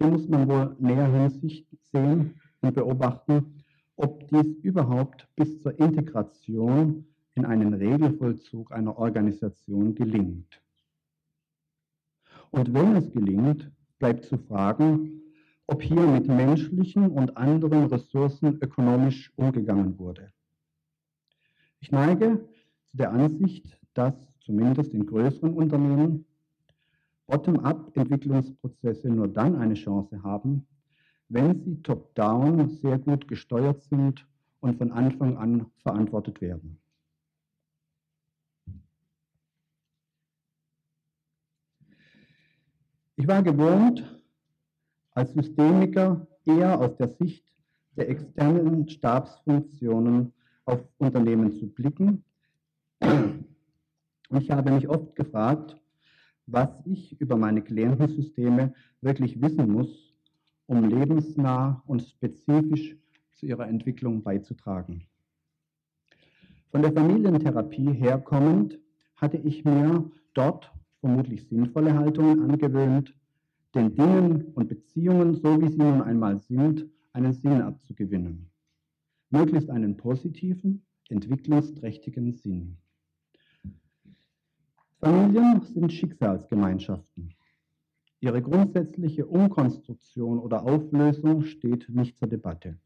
[0.01, 3.63] Hier muss man wohl näher Hinsicht sehen und beobachten,
[3.97, 10.63] ob dies überhaupt bis zur Integration in einen Regelvollzug einer Organisation gelingt.
[12.51, 15.21] Und wenn es gelingt, bleibt zu fragen,
[15.67, 20.33] ob hier mit menschlichen und anderen Ressourcen ökonomisch umgegangen wurde.
[21.81, 22.41] Ich neige
[22.87, 26.25] zu der Ansicht, dass zumindest in größeren Unternehmen
[27.31, 30.67] Bottom-up-Entwicklungsprozesse nur dann eine Chance haben,
[31.29, 34.27] wenn sie top-down sehr gut gesteuert sind
[34.59, 36.81] und von Anfang an verantwortet werden.
[43.15, 44.21] Ich war gewohnt,
[45.13, 47.45] als Systemiker eher aus der Sicht
[47.97, 50.33] der externen Stabsfunktionen
[50.65, 52.25] auf Unternehmen zu blicken.
[54.31, 55.80] Ich habe mich oft gefragt,
[56.53, 60.15] was ich über meine Klientensysteme wirklich wissen muss,
[60.67, 62.97] um lebensnah und spezifisch
[63.33, 65.07] zu ihrer Entwicklung beizutragen.
[66.71, 68.79] Von der Familientherapie herkommend
[69.17, 73.15] hatte ich mir dort vermutlich sinnvolle Haltungen angewöhnt,
[73.75, 78.51] den Dingen und Beziehungen, so wie sie nun einmal sind, einen Sinn abzugewinnen.
[79.31, 82.77] Möglichst einen positiven, entwicklungsträchtigen Sinn.
[85.01, 87.35] Familien sind Schicksalsgemeinschaften.
[88.21, 92.79] Ihre grundsätzliche Umkonstruktion oder Auflösung steht nicht zur Debatte.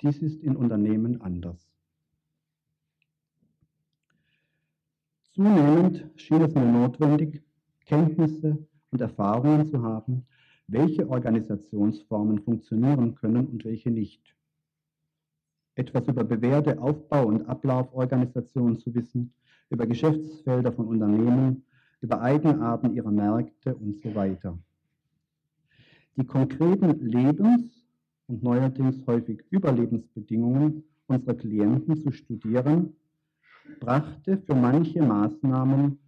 [0.00, 1.70] Dies ist in Unternehmen anders.
[5.34, 7.42] Zunehmend schien es mir notwendig,
[7.84, 10.26] Kenntnisse und Erfahrungen zu haben,
[10.66, 14.34] welche Organisationsformen funktionieren können und welche nicht.
[15.74, 19.34] Etwas über bewährte Aufbau- und Ablauforganisationen zu wissen,
[19.72, 21.64] über Geschäftsfelder von Unternehmen,
[22.02, 24.58] über Eigenarten ihrer Märkte und so weiter.
[26.16, 27.86] Die konkreten Lebens-
[28.26, 32.94] und neuerdings häufig Überlebensbedingungen unserer Klienten zu studieren
[33.80, 35.98] brachte für manche Maßnahmen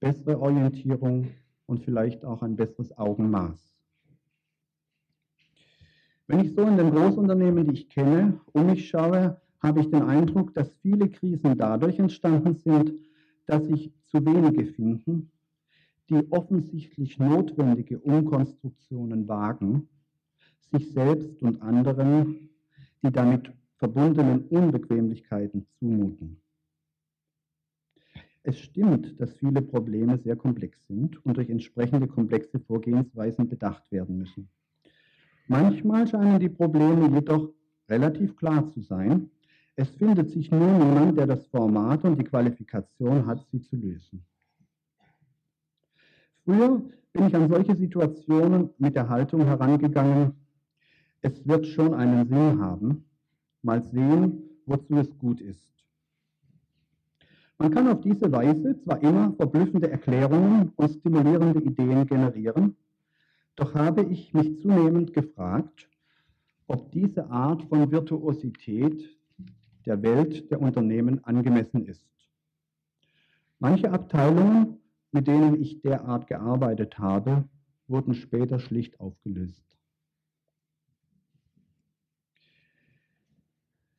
[0.00, 1.28] bessere Orientierung
[1.66, 3.58] und vielleicht auch ein besseres Augenmaß.
[6.28, 10.02] Wenn ich so in den Großunternehmen, die ich kenne, um mich schaue, habe ich den
[10.02, 12.92] Eindruck, dass viele Krisen dadurch entstanden sind,
[13.46, 15.30] dass sich zu wenige finden,
[16.10, 19.88] die offensichtlich notwendige Umkonstruktionen wagen,
[20.72, 22.50] sich selbst und anderen
[23.04, 26.40] die damit verbundenen Unbequemlichkeiten zumuten.
[28.44, 34.18] Es stimmt, dass viele Probleme sehr komplex sind und durch entsprechende komplexe Vorgehensweisen bedacht werden
[34.18, 34.48] müssen.
[35.46, 37.50] Manchmal scheinen die Probleme jedoch
[37.88, 39.30] relativ klar zu sein.
[39.74, 44.24] Es findet sich nur niemand, der das Format und die Qualifikation hat, sie zu lösen.
[46.44, 46.82] Früher
[47.12, 50.34] bin ich an solche Situationen mit der Haltung herangegangen,
[51.20, 53.04] es wird schon einen Sinn haben,
[53.62, 55.72] mal sehen, wozu es gut ist.
[57.58, 62.76] Man kann auf diese Weise zwar immer verblüffende Erklärungen und stimulierende Ideen generieren,
[63.54, 65.88] doch habe ich mich zunehmend gefragt,
[66.66, 69.16] ob diese Art von Virtuosität
[69.82, 72.06] der Welt der Unternehmen angemessen ist.
[73.58, 74.78] Manche Abteilungen,
[75.12, 77.48] mit denen ich derart gearbeitet habe,
[77.86, 79.64] wurden später schlicht aufgelöst.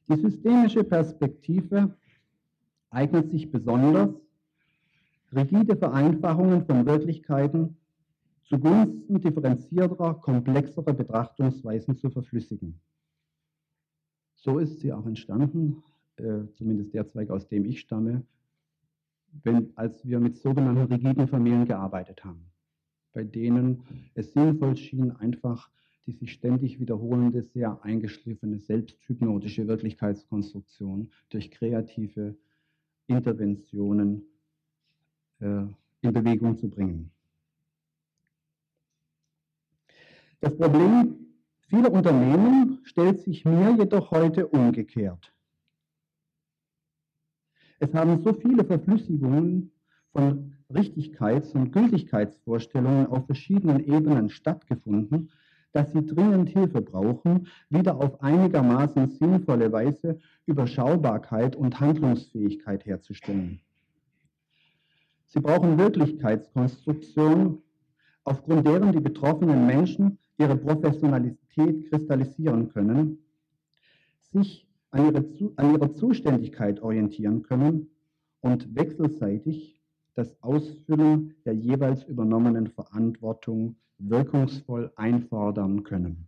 [0.09, 1.95] Die systemische Perspektive
[2.89, 4.09] eignet sich besonders,
[5.33, 7.77] rigide Vereinfachungen von Wirklichkeiten
[8.43, 12.79] zugunsten differenzierterer, komplexerer Betrachtungsweisen zu verflüssigen.
[14.43, 15.83] So ist sie auch entstanden,
[16.17, 18.23] äh, zumindest der Zweig, aus dem ich stamme,
[19.41, 22.51] wenn, als wir mit sogenannten rigiden Familien gearbeitet haben,
[23.13, 23.83] bei denen
[24.15, 25.69] es sinnvoll schien, einfach
[26.05, 32.35] die sich ständig wiederholende, sehr eingeschliffene, selbsthypnotische Wirklichkeitskonstruktion durch kreative
[33.07, 34.23] Interventionen
[35.39, 35.63] äh,
[36.01, 37.11] in Bewegung zu bringen.
[40.41, 41.22] Das Problem
[41.73, 45.33] vieler Unternehmen stellt sich mir jedoch heute umgekehrt.
[47.79, 49.71] Es haben so viele Verflüssigungen
[50.11, 55.31] von Richtigkeits- und Gültigkeitsvorstellungen auf verschiedenen Ebenen stattgefunden,
[55.71, 63.61] dass sie dringend Hilfe brauchen, wieder auf einigermaßen sinnvolle Weise Überschaubarkeit und Handlungsfähigkeit herzustellen.
[65.25, 67.62] Sie brauchen Wirklichkeitskonstruktion,
[68.23, 73.19] aufgrund deren die betroffenen Menschen ihre Professionalität kristallisieren können,
[74.31, 75.25] sich an ihre,
[75.57, 77.89] an ihre Zuständigkeit orientieren können
[78.41, 79.81] und wechselseitig
[80.15, 86.27] das Ausfüllen der jeweils übernommenen Verantwortung wirkungsvoll einfordern können.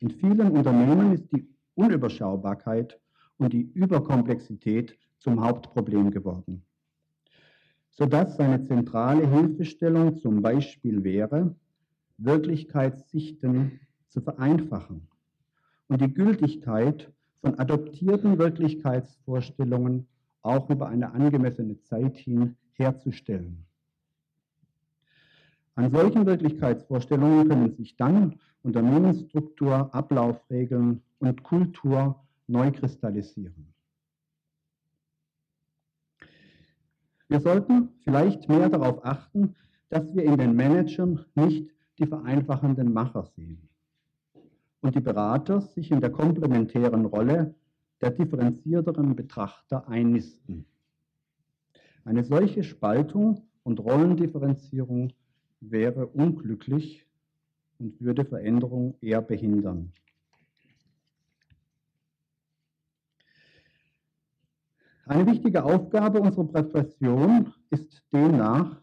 [0.00, 3.00] In vielen Unternehmen ist die Unüberschaubarkeit
[3.38, 6.64] und die Überkomplexität zum Hauptproblem geworden,
[7.98, 11.56] sodass seine zentrale Hilfestellung zum Beispiel wäre,
[12.18, 15.08] Wirklichkeitssichten zu vereinfachen
[15.88, 20.06] und die Gültigkeit von adoptierten Wirklichkeitsvorstellungen
[20.42, 23.64] auch über eine angemessene Zeit hin herzustellen.
[25.74, 33.67] An solchen Wirklichkeitsvorstellungen können sich dann Unternehmensstruktur, Ablaufregeln und Kultur neu kristallisieren.
[37.28, 39.54] Wir sollten vielleicht mehr darauf achten,
[39.90, 43.68] dass wir in den Managern nicht die vereinfachenden Macher sehen
[44.80, 47.54] und die Berater sich in der komplementären Rolle
[48.00, 50.64] der differenzierteren Betrachter einnisten.
[52.04, 55.12] Eine solche Spaltung und Rollendifferenzierung
[55.60, 57.04] wäre unglücklich
[57.78, 59.92] und würde Veränderung eher behindern.
[65.08, 68.76] Eine wichtige Aufgabe unserer Profession ist demnach,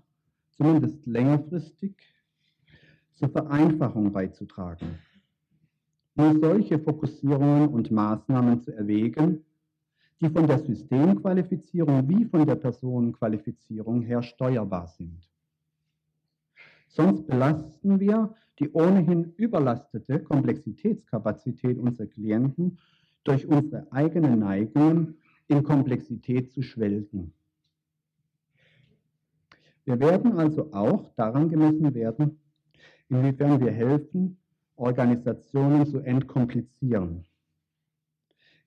[0.57, 1.95] zumindest längerfristig,
[3.13, 4.97] zur Vereinfachung beizutragen.
[6.15, 9.45] Nur solche Fokussierungen und Maßnahmen zu erwägen,
[10.19, 15.29] die von der Systemqualifizierung wie von der Personenqualifizierung her steuerbar sind.
[16.87, 22.79] Sonst belasten wir die ohnehin überlastete Komplexitätskapazität unserer Klienten
[23.23, 27.33] durch unsere eigenen Neigungen in Komplexität zu schwelgen.
[29.85, 32.39] Wir werden also auch daran gemessen werden,
[33.09, 34.37] inwiefern wir helfen,
[34.75, 37.25] Organisationen zu entkomplizieren.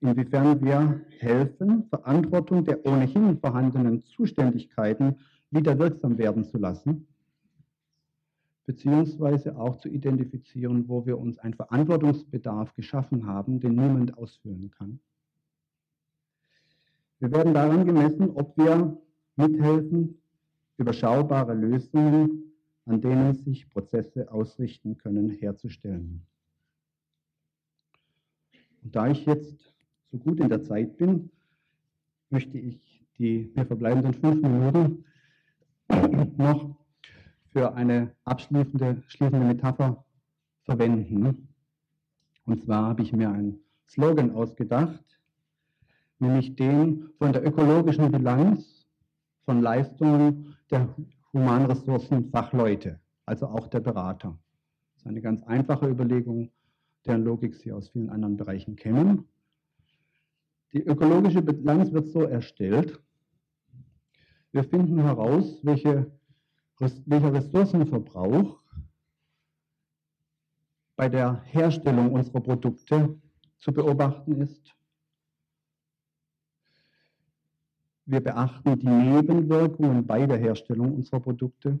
[0.01, 5.17] Inwiefern wir helfen, Verantwortung der ohnehin vorhandenen Zuständigkeiten
[5.51, 7.05] wieder wirksam werden zu lassen
[8.69, 14.99] beziehungsweise auch zu identifizieren, wo wir uns einen Verantwortungsbedarf geschaffen haben, den niemand ausfüllen kann.
[17.19, 18.97] Wir werden daran gemessen, ob wir
[19.35, 20.21] mithelfen,
[20.77, 22.53] überschaubare Lösungen,
[22.85, 26.25] an denen sich Prozesse ausrichten können, herzustellen.
[28.81, 29.75] Und da ich jetzt
[30.11, 31.29] so gut in der Zeit bin,
[32.29, 35.03] möchte ich die mir verbleibenden fünf Minuten
[36.37, 36.75] noch
[37.51, 40.05] für eine abschließende schließende Metapher
[40.63, 41.49] verwenden.
[42.45, 45.18] Und zwar habe ich mir einen Slogan ausgedacht,
[46.19, 48.87] nämlich den von der ökologischen Bilanz
[49.43, 50.93] von Leistungen der
[51.33, 54.37] Humanressourcenfachleute, also auch der Berater.
[54.93, 56.51] Das ist eine ganz einfache Überlegung,
[57.05, 59.27] deren Logik Sie aus vielen anderen Bereichen kennen.
[60.73, 63.01] Die ökologische Bilanz wird so erstellt.
[64.51, 66.11] Wir finden heraus, welche
[66.79, 68.63] welcher Ressourcenverbrauch
[70.95, 73.19] bei der Herstellung unserer Produkte
[73.59, 74.73] zu beobachten ist.
[78.09, 81.79] Wir beachten die Nebenwirkungen bei der Herstellung unserer Produkte.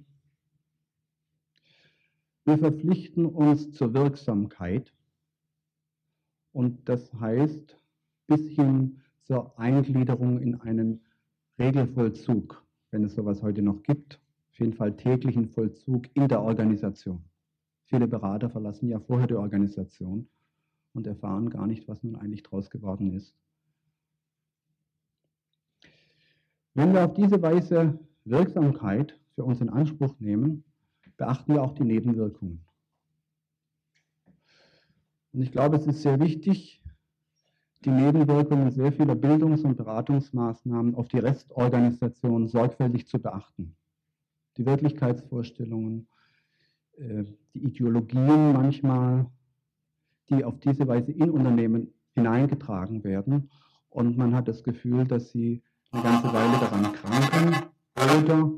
[2.45, 4.93] Wir verpflichten uns zur Wirksamkeit
[6.51, 7.77] und das heißt
[8.27, 11.01] bis hin zur Eingliederung in einen
[11.57, 14.19] Regelvollzug, wenn es sowas heute noch gibt
[14.59, 17.23] jeden Fall täglichen Vollzug in der Organisation.
[17.85, 20.27] Viele Berater verlassen ja vorher die Organisation
[20.93, 23.35] und erfahren gar nicht, was nun eigentlich draus geworden ist.
[26.79, 30.63] Wenn wir auf diese Weise Wirksamkeit für uns in Anspruch nehmen,
[31.17, 32.63] beachten wir auch die Nebenwirkungen.
[35.33, 36.81] Und ich glaube, es ist sehr wichtig,
[37.83, 43.75] die Nebenwirkungen sehr vieler Bildungs- und Beratungsmaßnahmen auf die Restorganisation sorgfältig zu beachten.
[44.55, 46.07] Die Wirklichkeitsvorstellungen,
[46.95, 49.25] äh, die Ideologien manchmal,
[50.29, 53.51] die auf diese Weise in Unternehmen hineingetragen werden.
[53.89, 55.61] Und man hat das Gefühl, dass sie
[55.91, 58.51] eine ganze Weile daran kranken oder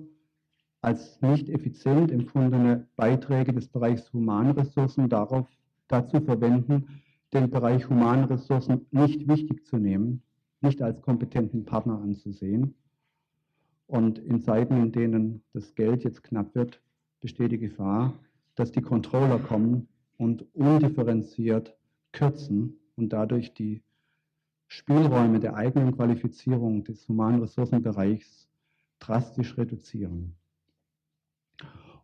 [0.82, 5.48] als nicht effizient empfundene Beiträge des Bereichs Humanressourcen darauf,
[5.88, 7.02] dazu verwenden,
[7.34, 10.24] den Bereich Humanressourcen nicht wichtig zu nehmen,
[10.62, 12.76] nicht als kompetenten Partner anzusehen.
[13.88, 16.82] Und in Zeiten, in denen das Geld jetzt knapp wird,
[17.20, 18.14] besteht die Gefahr,
[18.56, 21.76] dass die Controller kommen und undifferenziert
[22.12, 23.82] kürzen und dadurch die
[24.74, 28.48] Spielräume der eigenen Qualifizierung des Humanressourcenbereichs
[29.00, 30.38] drastisch reduzieren.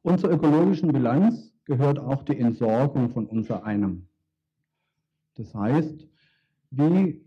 [0.01, 4.09] Und ökologischen Bilanz gehört auch die Entsorgung von unser einem.
[5.35, 6.09] Das heißt,
[6.71, 7.25] wie,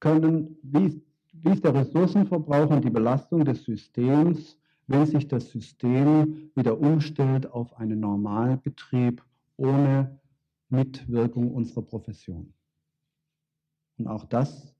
[0.00, 1.02] können, wie,
[1.32, 7.50] wie ist der Ressourcenverbrauch und die Belastung des Systems, wenn sich das System wieder umstellt
[7.50, 9.24] auf einen Normalbetrieb
[9.56, 10.20] ohne
[10.68, 12.52] Mitwirkung unserer Profession.
[13.98, 14.74] Und auch das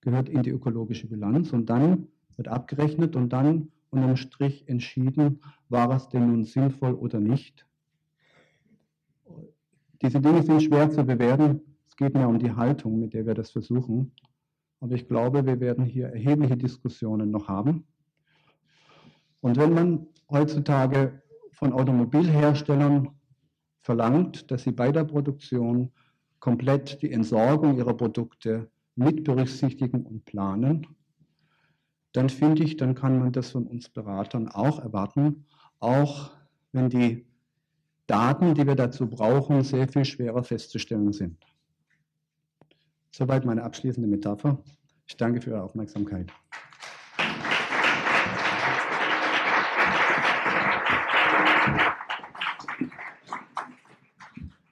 [0.00, 5.90] gehört in die ökologische Bilanz und dann wird abgerechnet und dann unterm Strich entschieden, war
[5.94, 7.66] es denn nun sinnvoll oder nicht.
[10.02, 11.60] Diese Dinge sind schwer zu bewerten.
[11.88, 14.12] Es geht mehr um die Haltung, mit der wir das versuchen.
[14.80, 17.84] Aber ich glaube, wir werden hier erhebliche Diskussionen noch haben.
[19.40, 23.08] Und wenn man heutzutage von Automobilherstellern
[23.80, 25.90] verlangt, dass sie bei der Produktion
[26.40, 30.86] komplett die Entsorgung ihrer Produkte mit berücksichtigen und planen,
[32.12, 35.46] dann finde ich, dann kann man das von uns Beratern auch erwarten,
[35.78, 36.32] auch
[36.72, 37.26] wenn die
[38.06, 41.36] Daten, die wir dazu brauchen, sehr viel schwerer festzustellen sind.
[43.10, 44.62] Soweit meine abschließende Metapher.
[45.06, 46.32] Ich danke für Ihre Aufmerksamkeit.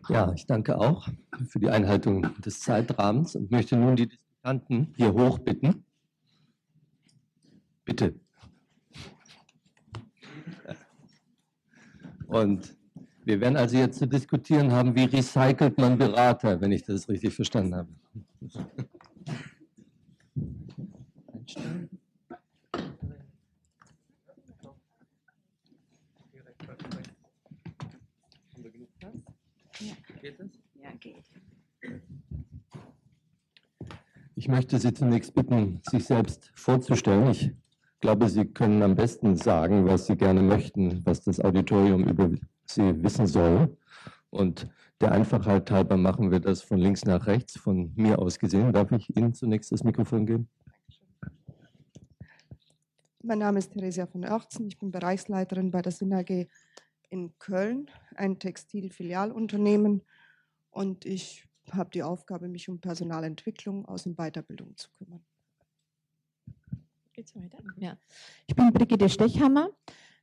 [0.09, 1.09] Ja, ich danke auch
[1.49, 5.85] für die Einhaltung des Zeitrahmens und möchte nun die Diskutanten hier hoch bitten.
[7.85, 8.15] Bitte.
[12.27, 12.77] Und
[13.25, 17.35] wir werden also jetzt zu diskutieren haben, wie recycelt man Berater, wenn ich das richtig
[17.35, 17.89] verstanden habe.
[30.21, 30.56] Geht das?
[31.01, 31.25] Geht.
[34.35, 37.31] Ich möchte Sie zunächst bitten, sich selbst vorzustellen.
[37.31, 37.53] Ich
[38.01, 42.31] glaube, Sie können am besten sagen, was Sie gerne möchten, was das Auditorium über
[42.67, 43.77] Sie wissen soll.
[44.31, 44.69] Und
[45.01, 48.73] der Einfachheit halber machen wir das von links nach rechts, von mir aus gesehen.
[48.73, 50.49] Darf ich Ihnen zunächst das Mikrofon geben?
[53.23, 54.69] Mein Name ist Theresia von Oertzen.
[54.69, 56.47] Ich bin Bereichsleiterin bei der SINAG
[57.09, 60.03] in Köln, ein Textilfilialunternehmen.
[60.77, 65.25] Und ich habe die Aufgabe, mich um Personalentwicklung, Aus- und Weiterbildung zu kümmern.
[67.15, 67.57] Geht's weiter?
[67.79, 67.97] Ja.
[68.47, 69.71] Ich bin Brigitte Stechhammer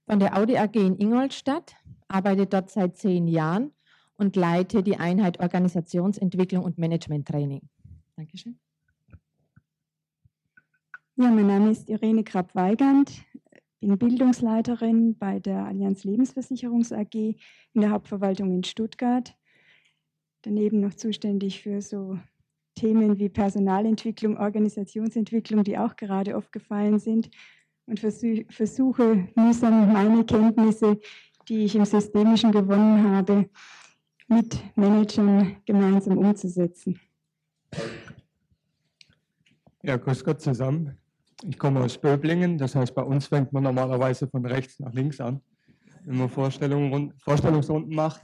[0.06, 1.76] von der Audi AG in Ingolstadt,
[2.08, 3.72] arbeite dort seit zehn Jahren
[4.14, 7.68] und leite die Einheit Organisationsentwicklung und Management-Training.
[8.16, 8.60] Dankeschön.
[11.16, 13.12] Ja, mein Name ist Irene Krapp-Weigand
[13.88, 19.36] bin Bildungsleiterin bei der Allianz Lebensversicherungs AG in der Hauptverwaltung in Stuttgart.
[20.44, 22.20] Daneben noch zuständig für so
[22.76, 27.30] Themen wie Personalentwicklung, Organisationsentwicklung, die auch gerade oft gefallen sind.
[27.86, 31.00] Und versuche mühsam meine Kenntnisse,
[31.48, 33.50] die ich im Systemischen gewonnen habe,
[34.28, 37.00] mit Managern gemeinsam umzusetzen.
[39.82, 40.98] Ja, grüß Gott zusammen.
[41.46, 45.20] Ich komme aus Böblingen, das heißt, bei uns fängt man normalerweise von rechts nach links
[45.20, 45.42] an,
[46.04, 48.22] wenn man Vorstellungsrunden macht.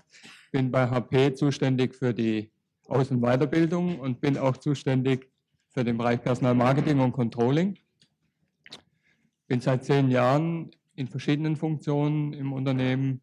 [0.52, 2.52] Bin bei HP zuständig für die
[2.88, 5.30] Aus- und Weiterbildung und bin auch zuständig
[5.70, 7.78] für den Bereich Personalmarketing und Controlling.
[9.47, 13.22] Bin seit zehn Jahren in verschiedenen Funktionen im Unternehmen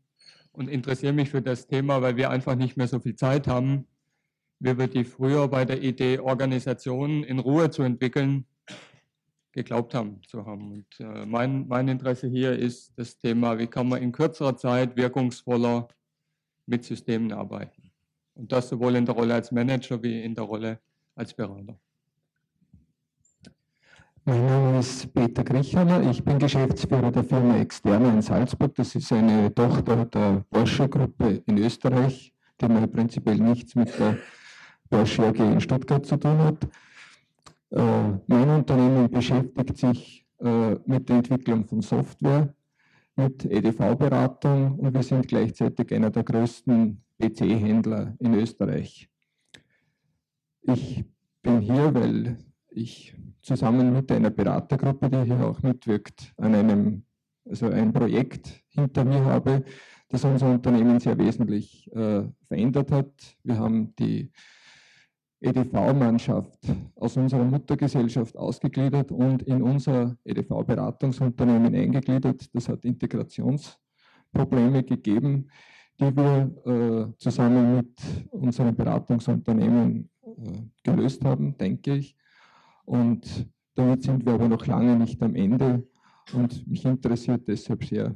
[0.52, 3.86] und interessiere mich für das Thema, weil wir einfach nicht mehr so viel Zeit haben,
[4.58, 8.46] wie wir die früher bei der Idee, Organisationen in Ruhe zu entwickeln,
[9.52, 10.72] geglaubt haben zu haben.
[10.72, 14.96] Und äh, mein, mein Interesse hier ist das Thema, wie kann man in kürzerer Zeit
[14.96, 15.88] wirkungsvoller
[16.66, 17.90] mit Systemen arbeiten.
[18.34, 20.78] Und das sowohl in der Rolle als Manager wie in der Rolle
[21.14, 21.78] als Berater.
[24.24, 26.10] Mein Name ist Peter Grichaler.
[26.10, 28.74] Ich bin Geschäftsführer der Firma Externa in Salzburg.
[28.74, 34.18] Das ist eine Tochter der Porsche-Gruppe in Österreich, die man prinzipiell nichts mit der
[34.90, 36.64] Porsche AG in Stuttgart zu tun hat.
[37.70, 42.52] Äh, mein Unternehmen beschäftigt sich äh, mit der Entwicklung von Software,
[43.16, 49.08] mit EDV-Beratung und wir sind gleichzeitig einer der größten PC-Händler in Österreich.
[50.62, 51.04] Ich
[51.42, 52.38] bin hier, weil
[52.68, 57.04] ich zusammen mit einer Beratergruppe, die hier auch mitwirkt, an einem,
[57.48, 59.64] also ein Projekt hinter mir habe,
[60.08, 63.36] das unser Unternehmen sehr wesentlich äh, verändert hat.
[63.42, 64.30] Wir haben die
[65.46, 66.58] EDV-Mannschaft
[66.96, 72.54] aus unserer Muttergesellschaft ausgegliedert und in unser EDV-Beratungsunternehmen eingegliedert.
[72.54, 75.48] Das hat Integrationsprobleme gegeben,
[76.00, 82.16] die wir äh, zusammen mit unserem Beratungsunternehmen äh, gelöst haben, denke ich.
[82.84, 85.86] Und damit sind wir aber noch lange nicht am Ende.
[86.32, 88.14] Und mich interessiert deshalb sehr,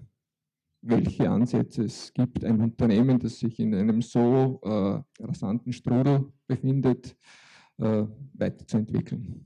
[0.83, 7.17] welche Ansätze es gibt, ein Unternehmen, das sich in einem so äh, rasanten Strudel befindet,
[7.79, 8.05] äh,
[8.35, 9.45] weiterzuentwickeln.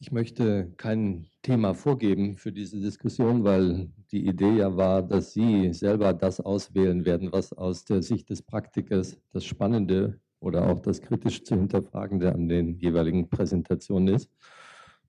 [0.00, 5.72] Ich möchte kein Thema vorgeben für diese Diskussion, weil die Idee ja war, dass Sie
[5.72, 11.02] selber das auswählen werden, was aus der Sicht des Praktikers das Spannende oder auch das
[11.02, 14.30] kritisch zu hinterfragende an den jeweiligen Präsentationen ist.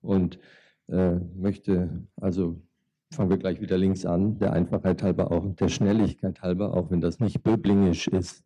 [0.00, 0.40] Und
[0.88, 2.60] äh, möchte also
[3.12, 7.00] fangen wir gleich wieder links an, der Einfachheit halber auch, der Schnelligkeit halber, auch wenn
[7.00, 8.44] das nicht böblingisch ist.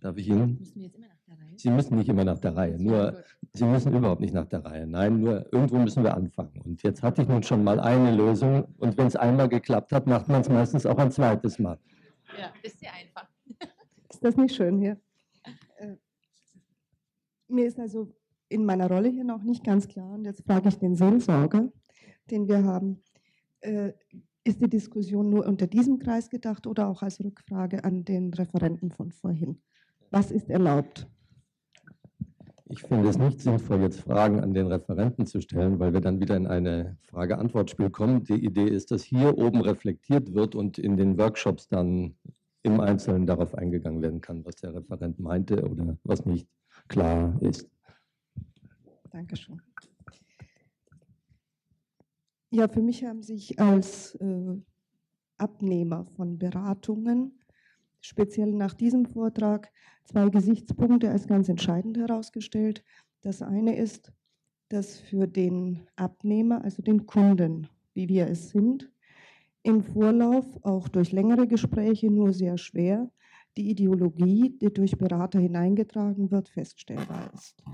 [0.00, 0.58] Darf ich Ihnen?
[0.58, 1.54] Müssen wir jetzt immer nach der Reihe?
[1.56, 4.86] Sie müssen nicht immer nach der Reihe, nur Sie müssen überhaupt nicht nach der Reihe.
[4.86, 6.60] Nein, nur irgendwo müssen wir anfangen.
[6.64, 10.06] Und jetzt hatte ich nun schon mal eine Lösung und wenn es einmal geklappt hat,
[10.06, 11.78] macht man es meistens auch ein zweites Mal.
[12.38, 13.28] Ja, ist sehr einfach.
[14.10, 14.98] Ist das nicht schön hier?
[15.76, 15.96] Äh,
[17.48, 18.08] mir ist also
[18.48, 21.70] in meiner Rolle hier noch nicht ganz klar, und jetzt frage ich den Seelsorger,
[22.30, 23.02] den wir haben,
[24.44, 28.90] ist die Diskussion nur unter diesem Kreis gedacht oder auch als Rückfrage an den Referenten
[28.90, 29.62] von vorhin?
[30.10, 31.08] Was ist erlaubt?
[32.66, 36.20] Ich finde es nicht sinnvoll, jetzt Fragen an den Referenten zu stellen, weil wir dann
[36.20, 38.24] wieder in eine Frage-Antwort-Spiel kommen.
[38.24, 42.16] Die Idee ist, dass hier oben reflektiert wird und in den Workshops dann
[42.62, 46.48] im Einzelnen darauf eingegangen werden kann, was der Referent meinte oder was nicht
[46.88, 47.68] klar ist.
[49.10, 49.60] Dankeschön.
[52.54, 54.56] Ja, für mich haben sich als äh,
[55.38, 57.40] Abnehmer von Beratungen,
[58.00, 59.72] speziell nach diesem Vortrag,
[60.04, 62.84] zwei Gesichtspunkte als ganz entscheidend herausgestellt.
[63.22, 64.12] Das eine ist,
[64.68, 68.88] dass für den Abnehmer, also den Kunden, wie wir es sind,
[69.64, 73.10] im Vorlauf, auch durch längere Gespräche, nur sehr schwer
[73.56, 77.64] die Ideologie, die durch Berater hineingetragen wird, feststellbar ist.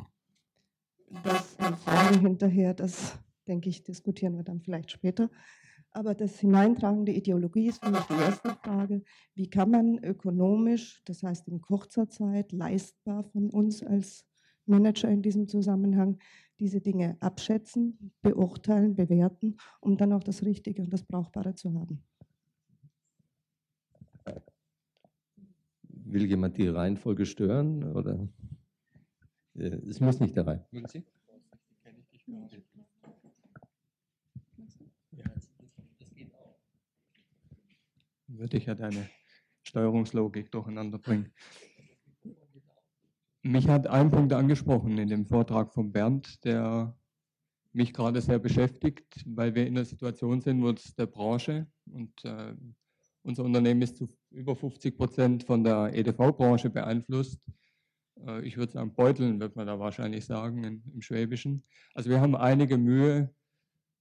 [1.22, 1.54] Das
[1.84, 3.18] Frage hinterher, das
[3.50, 5.28] denke ich, diskutieren wir dann vielleicht später.
[5.92, 9.02] Aber das Hineintragen der Ideologie ist für mich die erste Frage.
[9.34, 14.24] Wie kann man ökonomisch, das heißt in kurzer Zeit, leistbar von uns als
[14.66, 16.18] Manager in diesem Zusammenhang,
[16.60, 22.04] diese Dinge abschätzen, beurteilen, bewerten, um dann auch das Richtige und das Brauchbare zu haben?
[25.82, 27.84] Will jemand die Reihenfolge stören?
[27.96, 28.28] Oder?
[29.54, 30.66] Äh, es muss nicht der Reihe.
[30.70, 31.04] Würden Sie?
[38.38, 39.08] Würde ich ja deine
[39.62, 41.32] Steuerungslogik durcheinander bringen.
[43.42, 46.96] Mich hat ein Punkt angesprochen in dem Vortrag von Bernd, der
[47.72, 52.24] mich gerade sehr beschäftigt, weil wir in einer Situation sind, wo es der Branche und
[52.24, 52.54] äh,
[53.22, 57.40] unser Unternehmen ist zu über 50 Prozent von der EDV-Branche beeinflusst.
[58.26, 61.64] Äh, ich würde sagen, Beuteln wird man da wahrscheinlich sagen in, im Schwäbischen.
[61.94, 63.32] Also wir haben einige Mühe,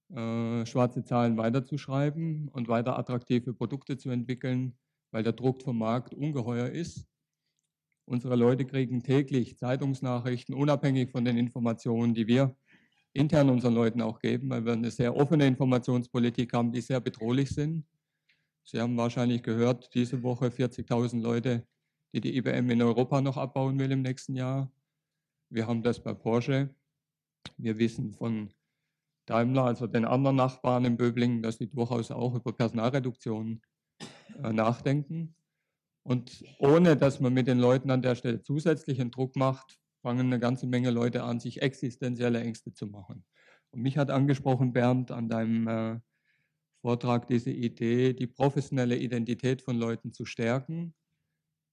[0.10, 4.76] äh, schwarze Zahlen weiterzuschreiben und weiter attraktive Produkte zu entwickeln,
[5.12, 7.05] weil der Druck vom Markt ungeheuer ist.
[8.05, 12.55] Unsere Leute kriegen täglich Zeitungsnachrichten, unabhängig von den Informationen, die wir
[13.14, 17.49] intern unseren Leuten auch geben, weil wir eine sehr offene Informationspolitik haben, die sehr bedrohlich
[17.49, 17.86] sind.
[18.64, 21.68] Sie haben wahrscheinlich gehört, diese Woche 40.000 Leute,
[22.14, 24.72] die die IBM in Europa noch abbauen will im nächsten Jahr.
[25.49, 26.74] Wir haben das bei Porsche.
[27.57, 28.51] Wir wissen von
[29.30, 33.62] Daimler, also den anderen Nachbarn in Böblingen, dass sie durchaus auch über Personalreduktion
[34.44, 35.36] äh, nachdenken.
[36.04, 40.40] Und ohne dass man mit den Leuten an der Stelle zusätzlichen Druck macht, fangen eine
[40.40, 43.24] ganze Menge Leute an, sich existenzielle Ängste zu machen.
[43.72, 46.00] Und mich hat angesprochen, Bernd, an deinem äh,
[46.82, 50.96] Vortrag diese Idee, die professionelle Identität von Leuten zu stärken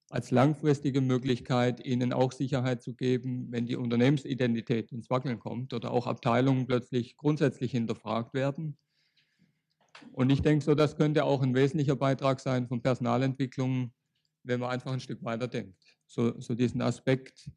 [0.08, 5.90] als langfristige Möglichkeit, ihnen auch Sicherheit zu geben, wenn die Unternehmensidentität ins Wackeln kommt oder
[5.90, 8.76] auch Abteilungen plötzlich grundsätzlich hinterfragt werden.
[10.12, 13.92] Und ich denke so, das könnte auch ein wesentlicher Beitrag sein von Personalentwicklung,
[14.44, 15.82] wenn man einfach ein Stück weiter denkt.
[16.06, 17.50] So, so diesen Aspekt,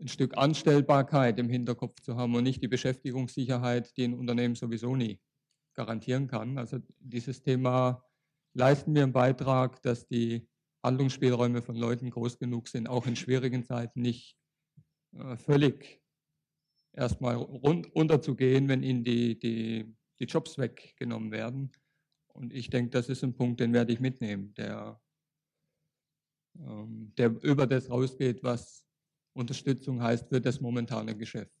[0.00, 4.96] ein Stück Anstellbarkeit im Hinterkopf zu haben und nicht die Beschäftigungssicherheit, die ein Unternehmen sowieso
[4.96, 5.20] nie
[5.74, 6.58] garantieren kann.
[6.58, 8.04] Also dieses Thema,
[8.54, 10.48] leisten wir einen Beitrag, dass die
[10.84, 14.36] Handlungsspielräume von Leuten groß genug sind, auch in schwierigen Zeiten nicht
[15.16, 16.02] äh, völlig
[16.92, 21.72] erstmal runterzugehen, wenn ihnen die, die, die Jobs weggenommen werden.
[22.34, 25.00] Und ich denke, das ist ein Punkt, den werde ich mitnehmen, der,
[26.58, 28.86] ähm, der über das rausgeht, was
[29.32, 31.52] Unterstützung heißt für das momentane Geschäft.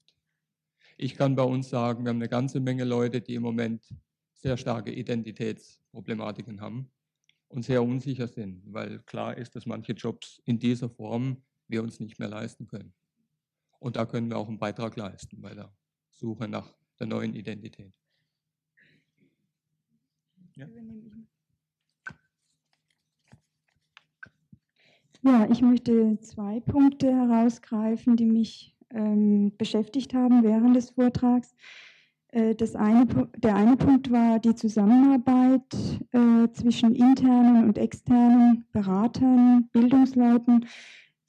[0.96, 3.88] Ich kann bei uns sagen, wir haben eine ganze Menge Leute, die im Moment
[4.34, 6.92] sehr starke Identitätsproblematiken haben
[7.54, 11.36] und sehr unsicher sind, weil klar ist, dass manche Jobs in dieser Form
[11.68, 12.92] wir uns nicht mehr leisten können.
[13.78, 15.72] Und da können wir auch einen Beitrag leisten bei der
[16.10, 17.92] Suche nach der neuen Identität.
[20.56, 20.66] Ja,
[25.22, 31.54] ja ich möchte zwei Punkte herausgreifen, die mich ähm, beschäftigt haben während des Vortrags.
[32.34, 33.06] Äh, das eine,
[33.38, 35.72] der eine Punkt war die Zusammenarbeit
[36.12, 40.66] äh, zwischen internen und externen Beratern, Bildungsleuten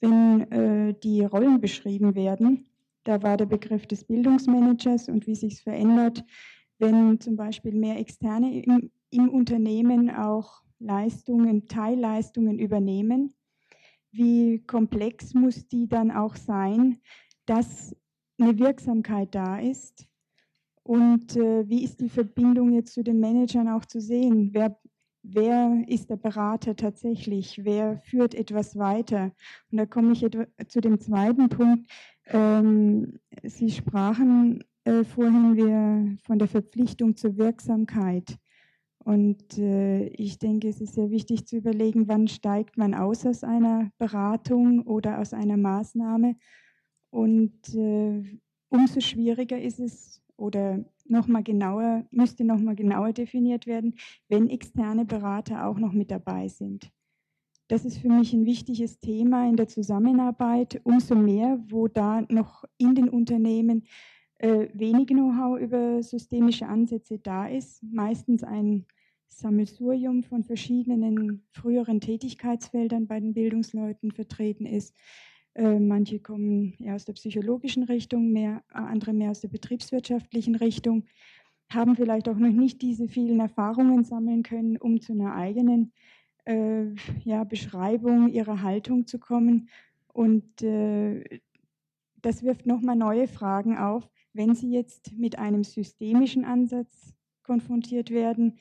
[0.00, 2.66] wenn äh, die Rollen beschrieben werden.
[3.04, 6.24] Da war der Begriff des Bildungsmanagers und wie sich es verändert,
[6.78, 13.32] wenn zum Beispiel mehr Externe im, im Unternehmen auch Leistungen, Teilleistungen übernehmen.
[14.10, 16.98] Wie komplex muss die dann auch sein,
[17.46, 17.96] dass
[18.38, 20.06] eine Wirksamkeit da ist?
[20.86, 24.50] Und äh, wie ist die Verbindung jetzt zu den Managern auch zu sehen?
[24.52, 24.78] Wer
[25.28, 29.32] wer ist der Berater tatsächlich, wer führt etwas weiter.
[29.72, 30.24] Und da komme ich
[30.68, 31.90] zu dem zweiten Punkt.
[32.26, 38.36] Ähm, Sie sprachen äh, vorhin wir von der Verpflichtung zur Wirksamkeit.
[38.98, 43.42] Und äh, ich denke, es ist sehr wichtig zu überlegen, wann steigt man aus aus
[43.42, 46.36] einer Beratung oder aus einer Maßnahme.
[47.10, 48.22] Und äh,
[48.68, 53.94] umso schwieriger ist es oder noch mal genauer, müsste nochmal genauer definiert werden,
[54.28, 56.90] wenn externe Berater auch noch mit dabei sind.
[57.68, 62.64] Das ist für mich ein wichtiges Thema in der Zusammenarbeit, umso mehr, wo da noch
[62.78, 63.84] in den Unternehmen
[64.38, 68.86] äh, wenig Know-how über systemische Ansätze da ist, meistens ein
[69.28, 74.94] Sammelsurium von verschiedenen früheren Tätigkeitsfeldern bei den Bildungsleuten vertreten ist.
[75.56, 80.54] Äh, manche kommen eher aus der psychologischen Richtung, mehr, äh, andere mehr aus der betriebswirtschaftlichen
[80.54, 81.04] Richtung,
[81.72, 85.92] haben vielleicht auch noch nicht diese vielen Erfahrungen sammeln können, um zu einer eigenen
[86.44, 86.88] äh,
[87.24, 89.70] ja, Beschreibung ihrer Haltung zu kommen.
[90.12, 91.24] Und äh,
[92.20, 98.58] das wirft nochmal neue Fragen auf, wenn Sie jetzt mit einem systemischen Ansatz konfrontiert werden,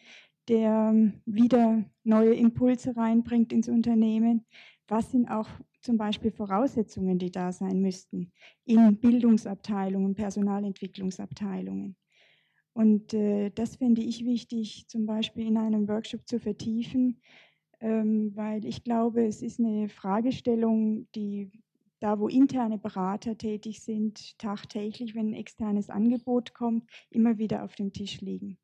[0.48, 4.46] der wieder neue Impulse reinbringt ins Unternehmen.
[4.88, 5.50] Was sind auch
[5.86, 8.32] zum Beispiel Voraussetzungen, die da sein müssten
[8.66, 11.96] in Bildungsabteilungen, Personalentwicklungsabteilungen.
[12.74, 17.22] Und äh, das finde ich wichtig, zum Beispiel in einem Workshop zu vertiefen,
[17.80, 21.52] ähm, weil ich glaube, es ist eine Fragestellung, die
[22.00, 27.76] da, wo interne Berater tätig sind, tagtäglich, wenn ein externes Angebot kommt, immer wieder auf
[27.76, 28.58] dem Tisch liegen.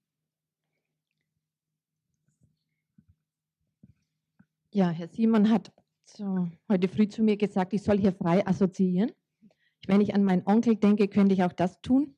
[4.73, 5.71] Ja, Herr Simon hat
[6.17, 9.11] so, heute früh zu mir gesagt, ich soll hier frei assoziieren.
[9.87, 12.15] Wenn ich an meinen Onkel denke, könnte ich auch das tun.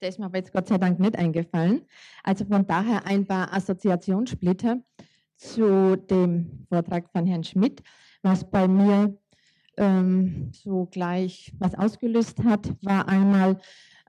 [0.00, 1.82] Der ist mir aber jetzt Gott sei Dank nicht eingefallen.
[2.22, 4.82] Also von daher ein paar Assoziationssplitter
[5.36, 7.82] zu dem Vortrag von Herrn Schmidt,
[8.22, 9.16] was bei mir
[9.76, 13.58] ähm, so gleich was ausgelöst hat, war einmal,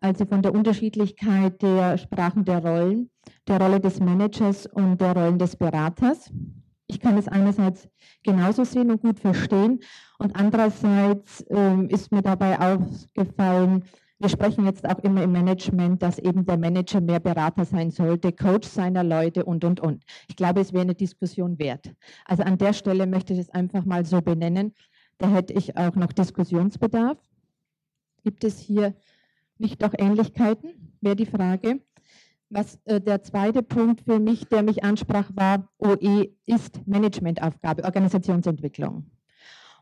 [0.01, 3.09] also von der Unterschiedlichkeit der Sprachen der Rollen,
[3.47, 6.31] der Rolle des Managers und der Rollen des Beraters.
[6.97, 7.87] Ich kann es einerseits
[8.23, 9.81] genauso sehen und gut verstehen
[10.17, 13.83] und andererseits ähm, ist mir dabei aufgefallen,
[14.17, 18.31] wir sprechen jetzt auch immer im Management, dass eben der Manager mehr Berater sein sollte,
[18.31, 20.05] Coach seiner Leute und, und, und.
[20.27, 21.93] Ich glaube, es wäre eine Diskussion wert.
[22.25, 24.73] Also an der Stelle möchte ich es einfach mal so benennen.
[25.19, 27.19] Da hätte ich auch noch Diskussionsbedarf.
[28.23, 28.95] Gibt es hier
[29.59, 30.97] nicht auch Ähnlichkeiten?
[30.99, 31.79] Wäre die Frage.
[32.49, 39.09] Was äh, der zweite Punkt für mich, der mich ansprach, war, OE ist Managementaufgabe, Organisationsentwicklung.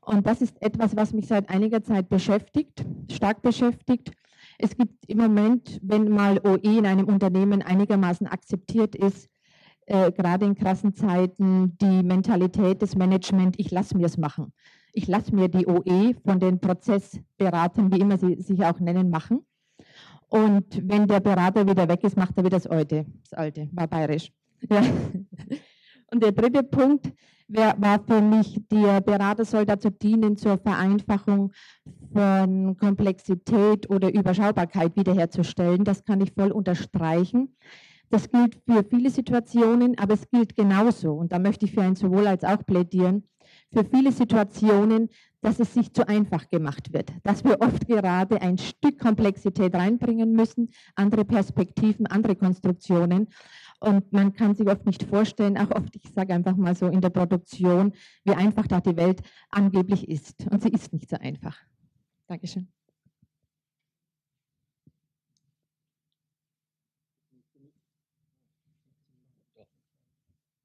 [0.01, 4.11] Und das ist etwas, was mich seit einiger Zeit beschäftigt, stark beschäftigt.
[4.57, 9.29] Es gibt im Moment, wenn mal OE in einem Unternehmen einigermaßen akzeptiert ist,
[9.87, 14.53] äh, gerade in krassen Zeiten die Mentalität des Management, ich lasse mir es machen.
[14.93, 19.45] Ich lasse mir die OE von den Prozessberatern, wie immer sie sich auch nennen, machen.
[20.29, 23.05] Und wenn der Berater wieder weg ist, macht er wieder das Alte.
[23.23, 24.31] Das Alte, war bayerisch.
[24.69, 24.81] Ja.
[26.11, 27.11] Und der dritte Punkt,
[27.47, 31.51] war für mich, der Berater soll dazu dienen, zur Vereinfachung
[32.11, 35.83] von Komplexität oder Überschaubarkeit wiederherzustellen.
[35.83, 37.55] Das kann ich voll unterstreichen.
[38.09, 41.95] Das gilt für viele Situationen, aber es gilt genauso, und da möchte ich für ein
[41.95, 43.23] sowohl als auch plädieren,
[43.75, 45.09] für viele Situationen,
[45.41, 50.31] dass es sich zu einfach gemacht wird, dass wir oft gerade ein Stück Komplexität reinbringen
[50.31, 53.27] müssen, andere Perspektiven, andere Konstruktionen.
[53.81, 57.01] Und man kann sich oft nicht vorstellen, auch oft, ich sage einfach mal so in
[57.01, 57.91] der Produktion,
[58.23, 60.47] wie einfach da die Welt angeblich ist.
[60.49, 61.57] Und sie ist nicht so einfach.
[62.27, 62.71] Dankeschön.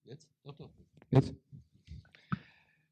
[0.05, 0.29] Jetzt?
[0.45, 0.71] Doch, doch.
[1.11, 1.40] Jetzt?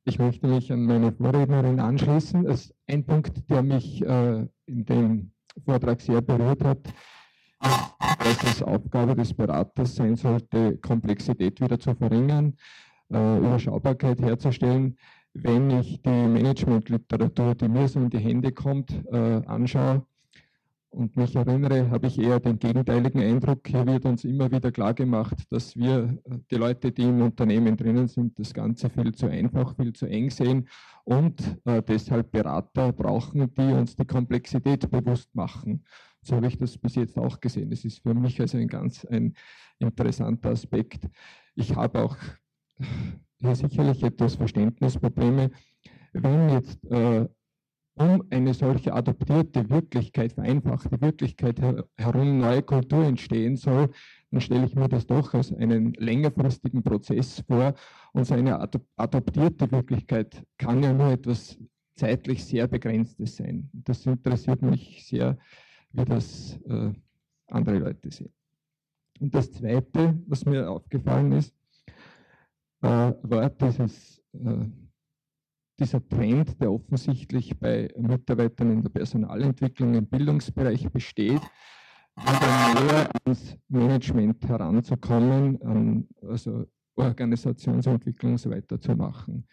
[0.09, 2.47] Ich möchte mich an meine Vorrednerin anschließen.
[2.47, 5.33] Es ein Punkt, der mich äh, in dem
[5.67, 6.79] Vortrag sehr berührt hat,
[7.61, 12.57] dass es Aufgabe des Beraters sein sollte, Komplexität wieder zu verringern,
[13.13, 14.97] äh, Überschaubarkeit herzustellen.
[15.35, 20.07] Wenn ich die Managementliteratur, die mir so in die Hände kommt, äh, anschaue,
[20.99, 23.69] und mich erinnere, habe ich eher den gegenteiligen Eindruck.
[23.69, 27.77] Hier wird uns immer wieder klar gemacht, dass wir, äh, die Leute, die im Unternehmen
[27.77, 30.69] drinnen sind, das Ganze viel zu einfach, viel zu eng sehen
[31.05, 35.85] und äh, deshalb Berater brauchen, die uns die Komplexität bewusst machen.
[36.23, 37.71] So habe ich das bis jetzt auch gesehen.
[37.71, 39.35] Es ist für mich also ein ganz ein
[39.79, 41.09] interessanter Aspekt.
[41.55, 42.17] Ich habe auch
[43.37, 45.53] hier sicherlich etwas Verständnisprobleme.
[46.13, 47.29] Wenn jetzt äh,
[47.99, 51.61] um eine solche adoptierte Wirklichkeit, vereinfachte Wirklichkeit
[51.97, 53.91] herum neue Kultur entstehen soll,
[54.31, 57.75] dann stelle ich mir das doch als einen längerfristigen Prozess vor.
[58.13, 58.61] Und so eine
[58.97, 61.59] adoptierte Wirklichkeit kann ja nur etwas
[61.97, 63.69] zeitlich sehr Begrenztes sein.
[63.73, 65.37] Das interessiert mich sehr,
[65.93, 66.93] wie das äh,
[67.49, 68.33] andere Leute sehen.
[69.21, 71.55] Und das Zweite, was mir aufgefallen ist,
[72.83, 74.67] äh, war dieses äh,
[75.79, 81.43] dieser Trend, der offensichtlich bei Mitarbeitern in der Personalentwicklung im Bildungsbereich besteht,
[82.17, 86.67] wieder mehr ans Management heranzukommen, an also
[86.97, 89.47] Organisationsentwicklung so weiter zu machen.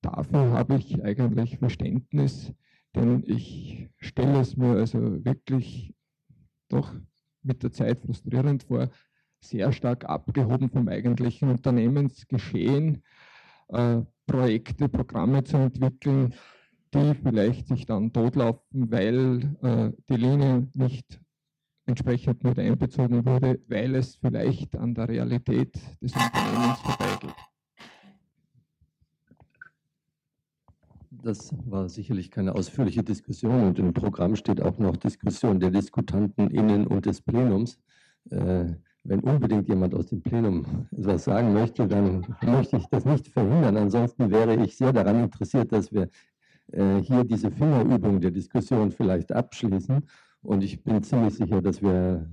[0.00, 2.52] Dafür habe ich eigentlich Verständnis,
[2.94, 5.94] denn ich stelle es mir also wirklich
[6.68, 6.94] doch
[7.42, 8.88] mit der Zeit frustrierend vor,
[9.42, 13.02] sehr stark abgehoben vom eigentlichen Unternehmensgeschehen
[13.72, 16.34] äh, Projekte, Programme zu entwickeln,
[16.94, 21.20] die vielleicht sich dann totlaufen, weil äh, die Linie nicht
[21.86, 27.34] entsprechend mit einbezogen wurde, weil es vielleicht an der Realität des Unternehmens vorbeigeht.
[31.22, 36.50] Das war sicherlich keine ausführliche Diskussion und im Programm steht auch noch Diskussion der Diskutanten
[36.50, 37.78] innen und des Plenums.
[38.30, 43.28] Äh, wenn unbedingt jemand aus dem Plenum etwas sagen möchte, dann möchte ich das nicht
[43.28, 43.76] verhindern.
[43.76, 46.08] Ansonsten wäre ich sehr daran interessiert, dass wir
[46.72, 50.06] äh, hier diese Fingerübung der Diskussion vielleicht abschließen.
[50.42, 52.30] Und ich bin ziemlich sicher, dass wir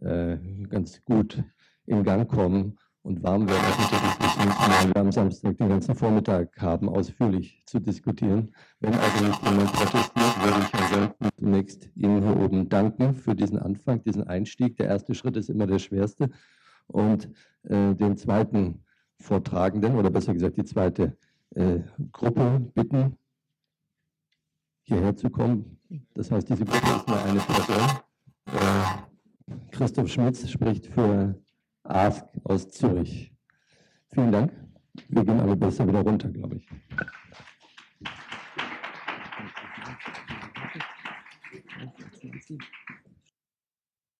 [0.00, 0.36] äh,
[0.68, 1.42] ganz gut
[1.86, 6.60] in Gang kommen und warm werden auf unserer Diskussion, wir am Samstag den ganzen Vormittag
[6.60, 8.52] haben, ausführlich zu diskutieren.
[8.80, 13.60] Wenn also nicht jemand protestiert, würde ich ansonsten zunächst Ihnen hier oben danken für diesen
[13.60, 14.76] Anfang, diesen Einstieg.
[14.78, 16.30] Der erste Schritt ist immer der schwerste.
[16.88, 17.30] Und
[17.62, 18.84] äh, den zweiten
[19.20, 21.16] Vortragenden, oder besser gesagt die zweite
[21.54, 21.78] äh,
[22.10, 23.16] Gruppe bitten,
[24.82, 25.78] hierher zu kommen.
[26.14, 27.88] Das heißt, diese Gruppe ist nur eine Person.
[28.46, 31.40] Äh, Christoph Schmitz spricht für
[31.88, 33.32] Ask aus Zürich.
[34.12, 34.52] Vielen Dank.
[35.08, 36.68] Wir gehen alle besser wieder runter, glaube ich.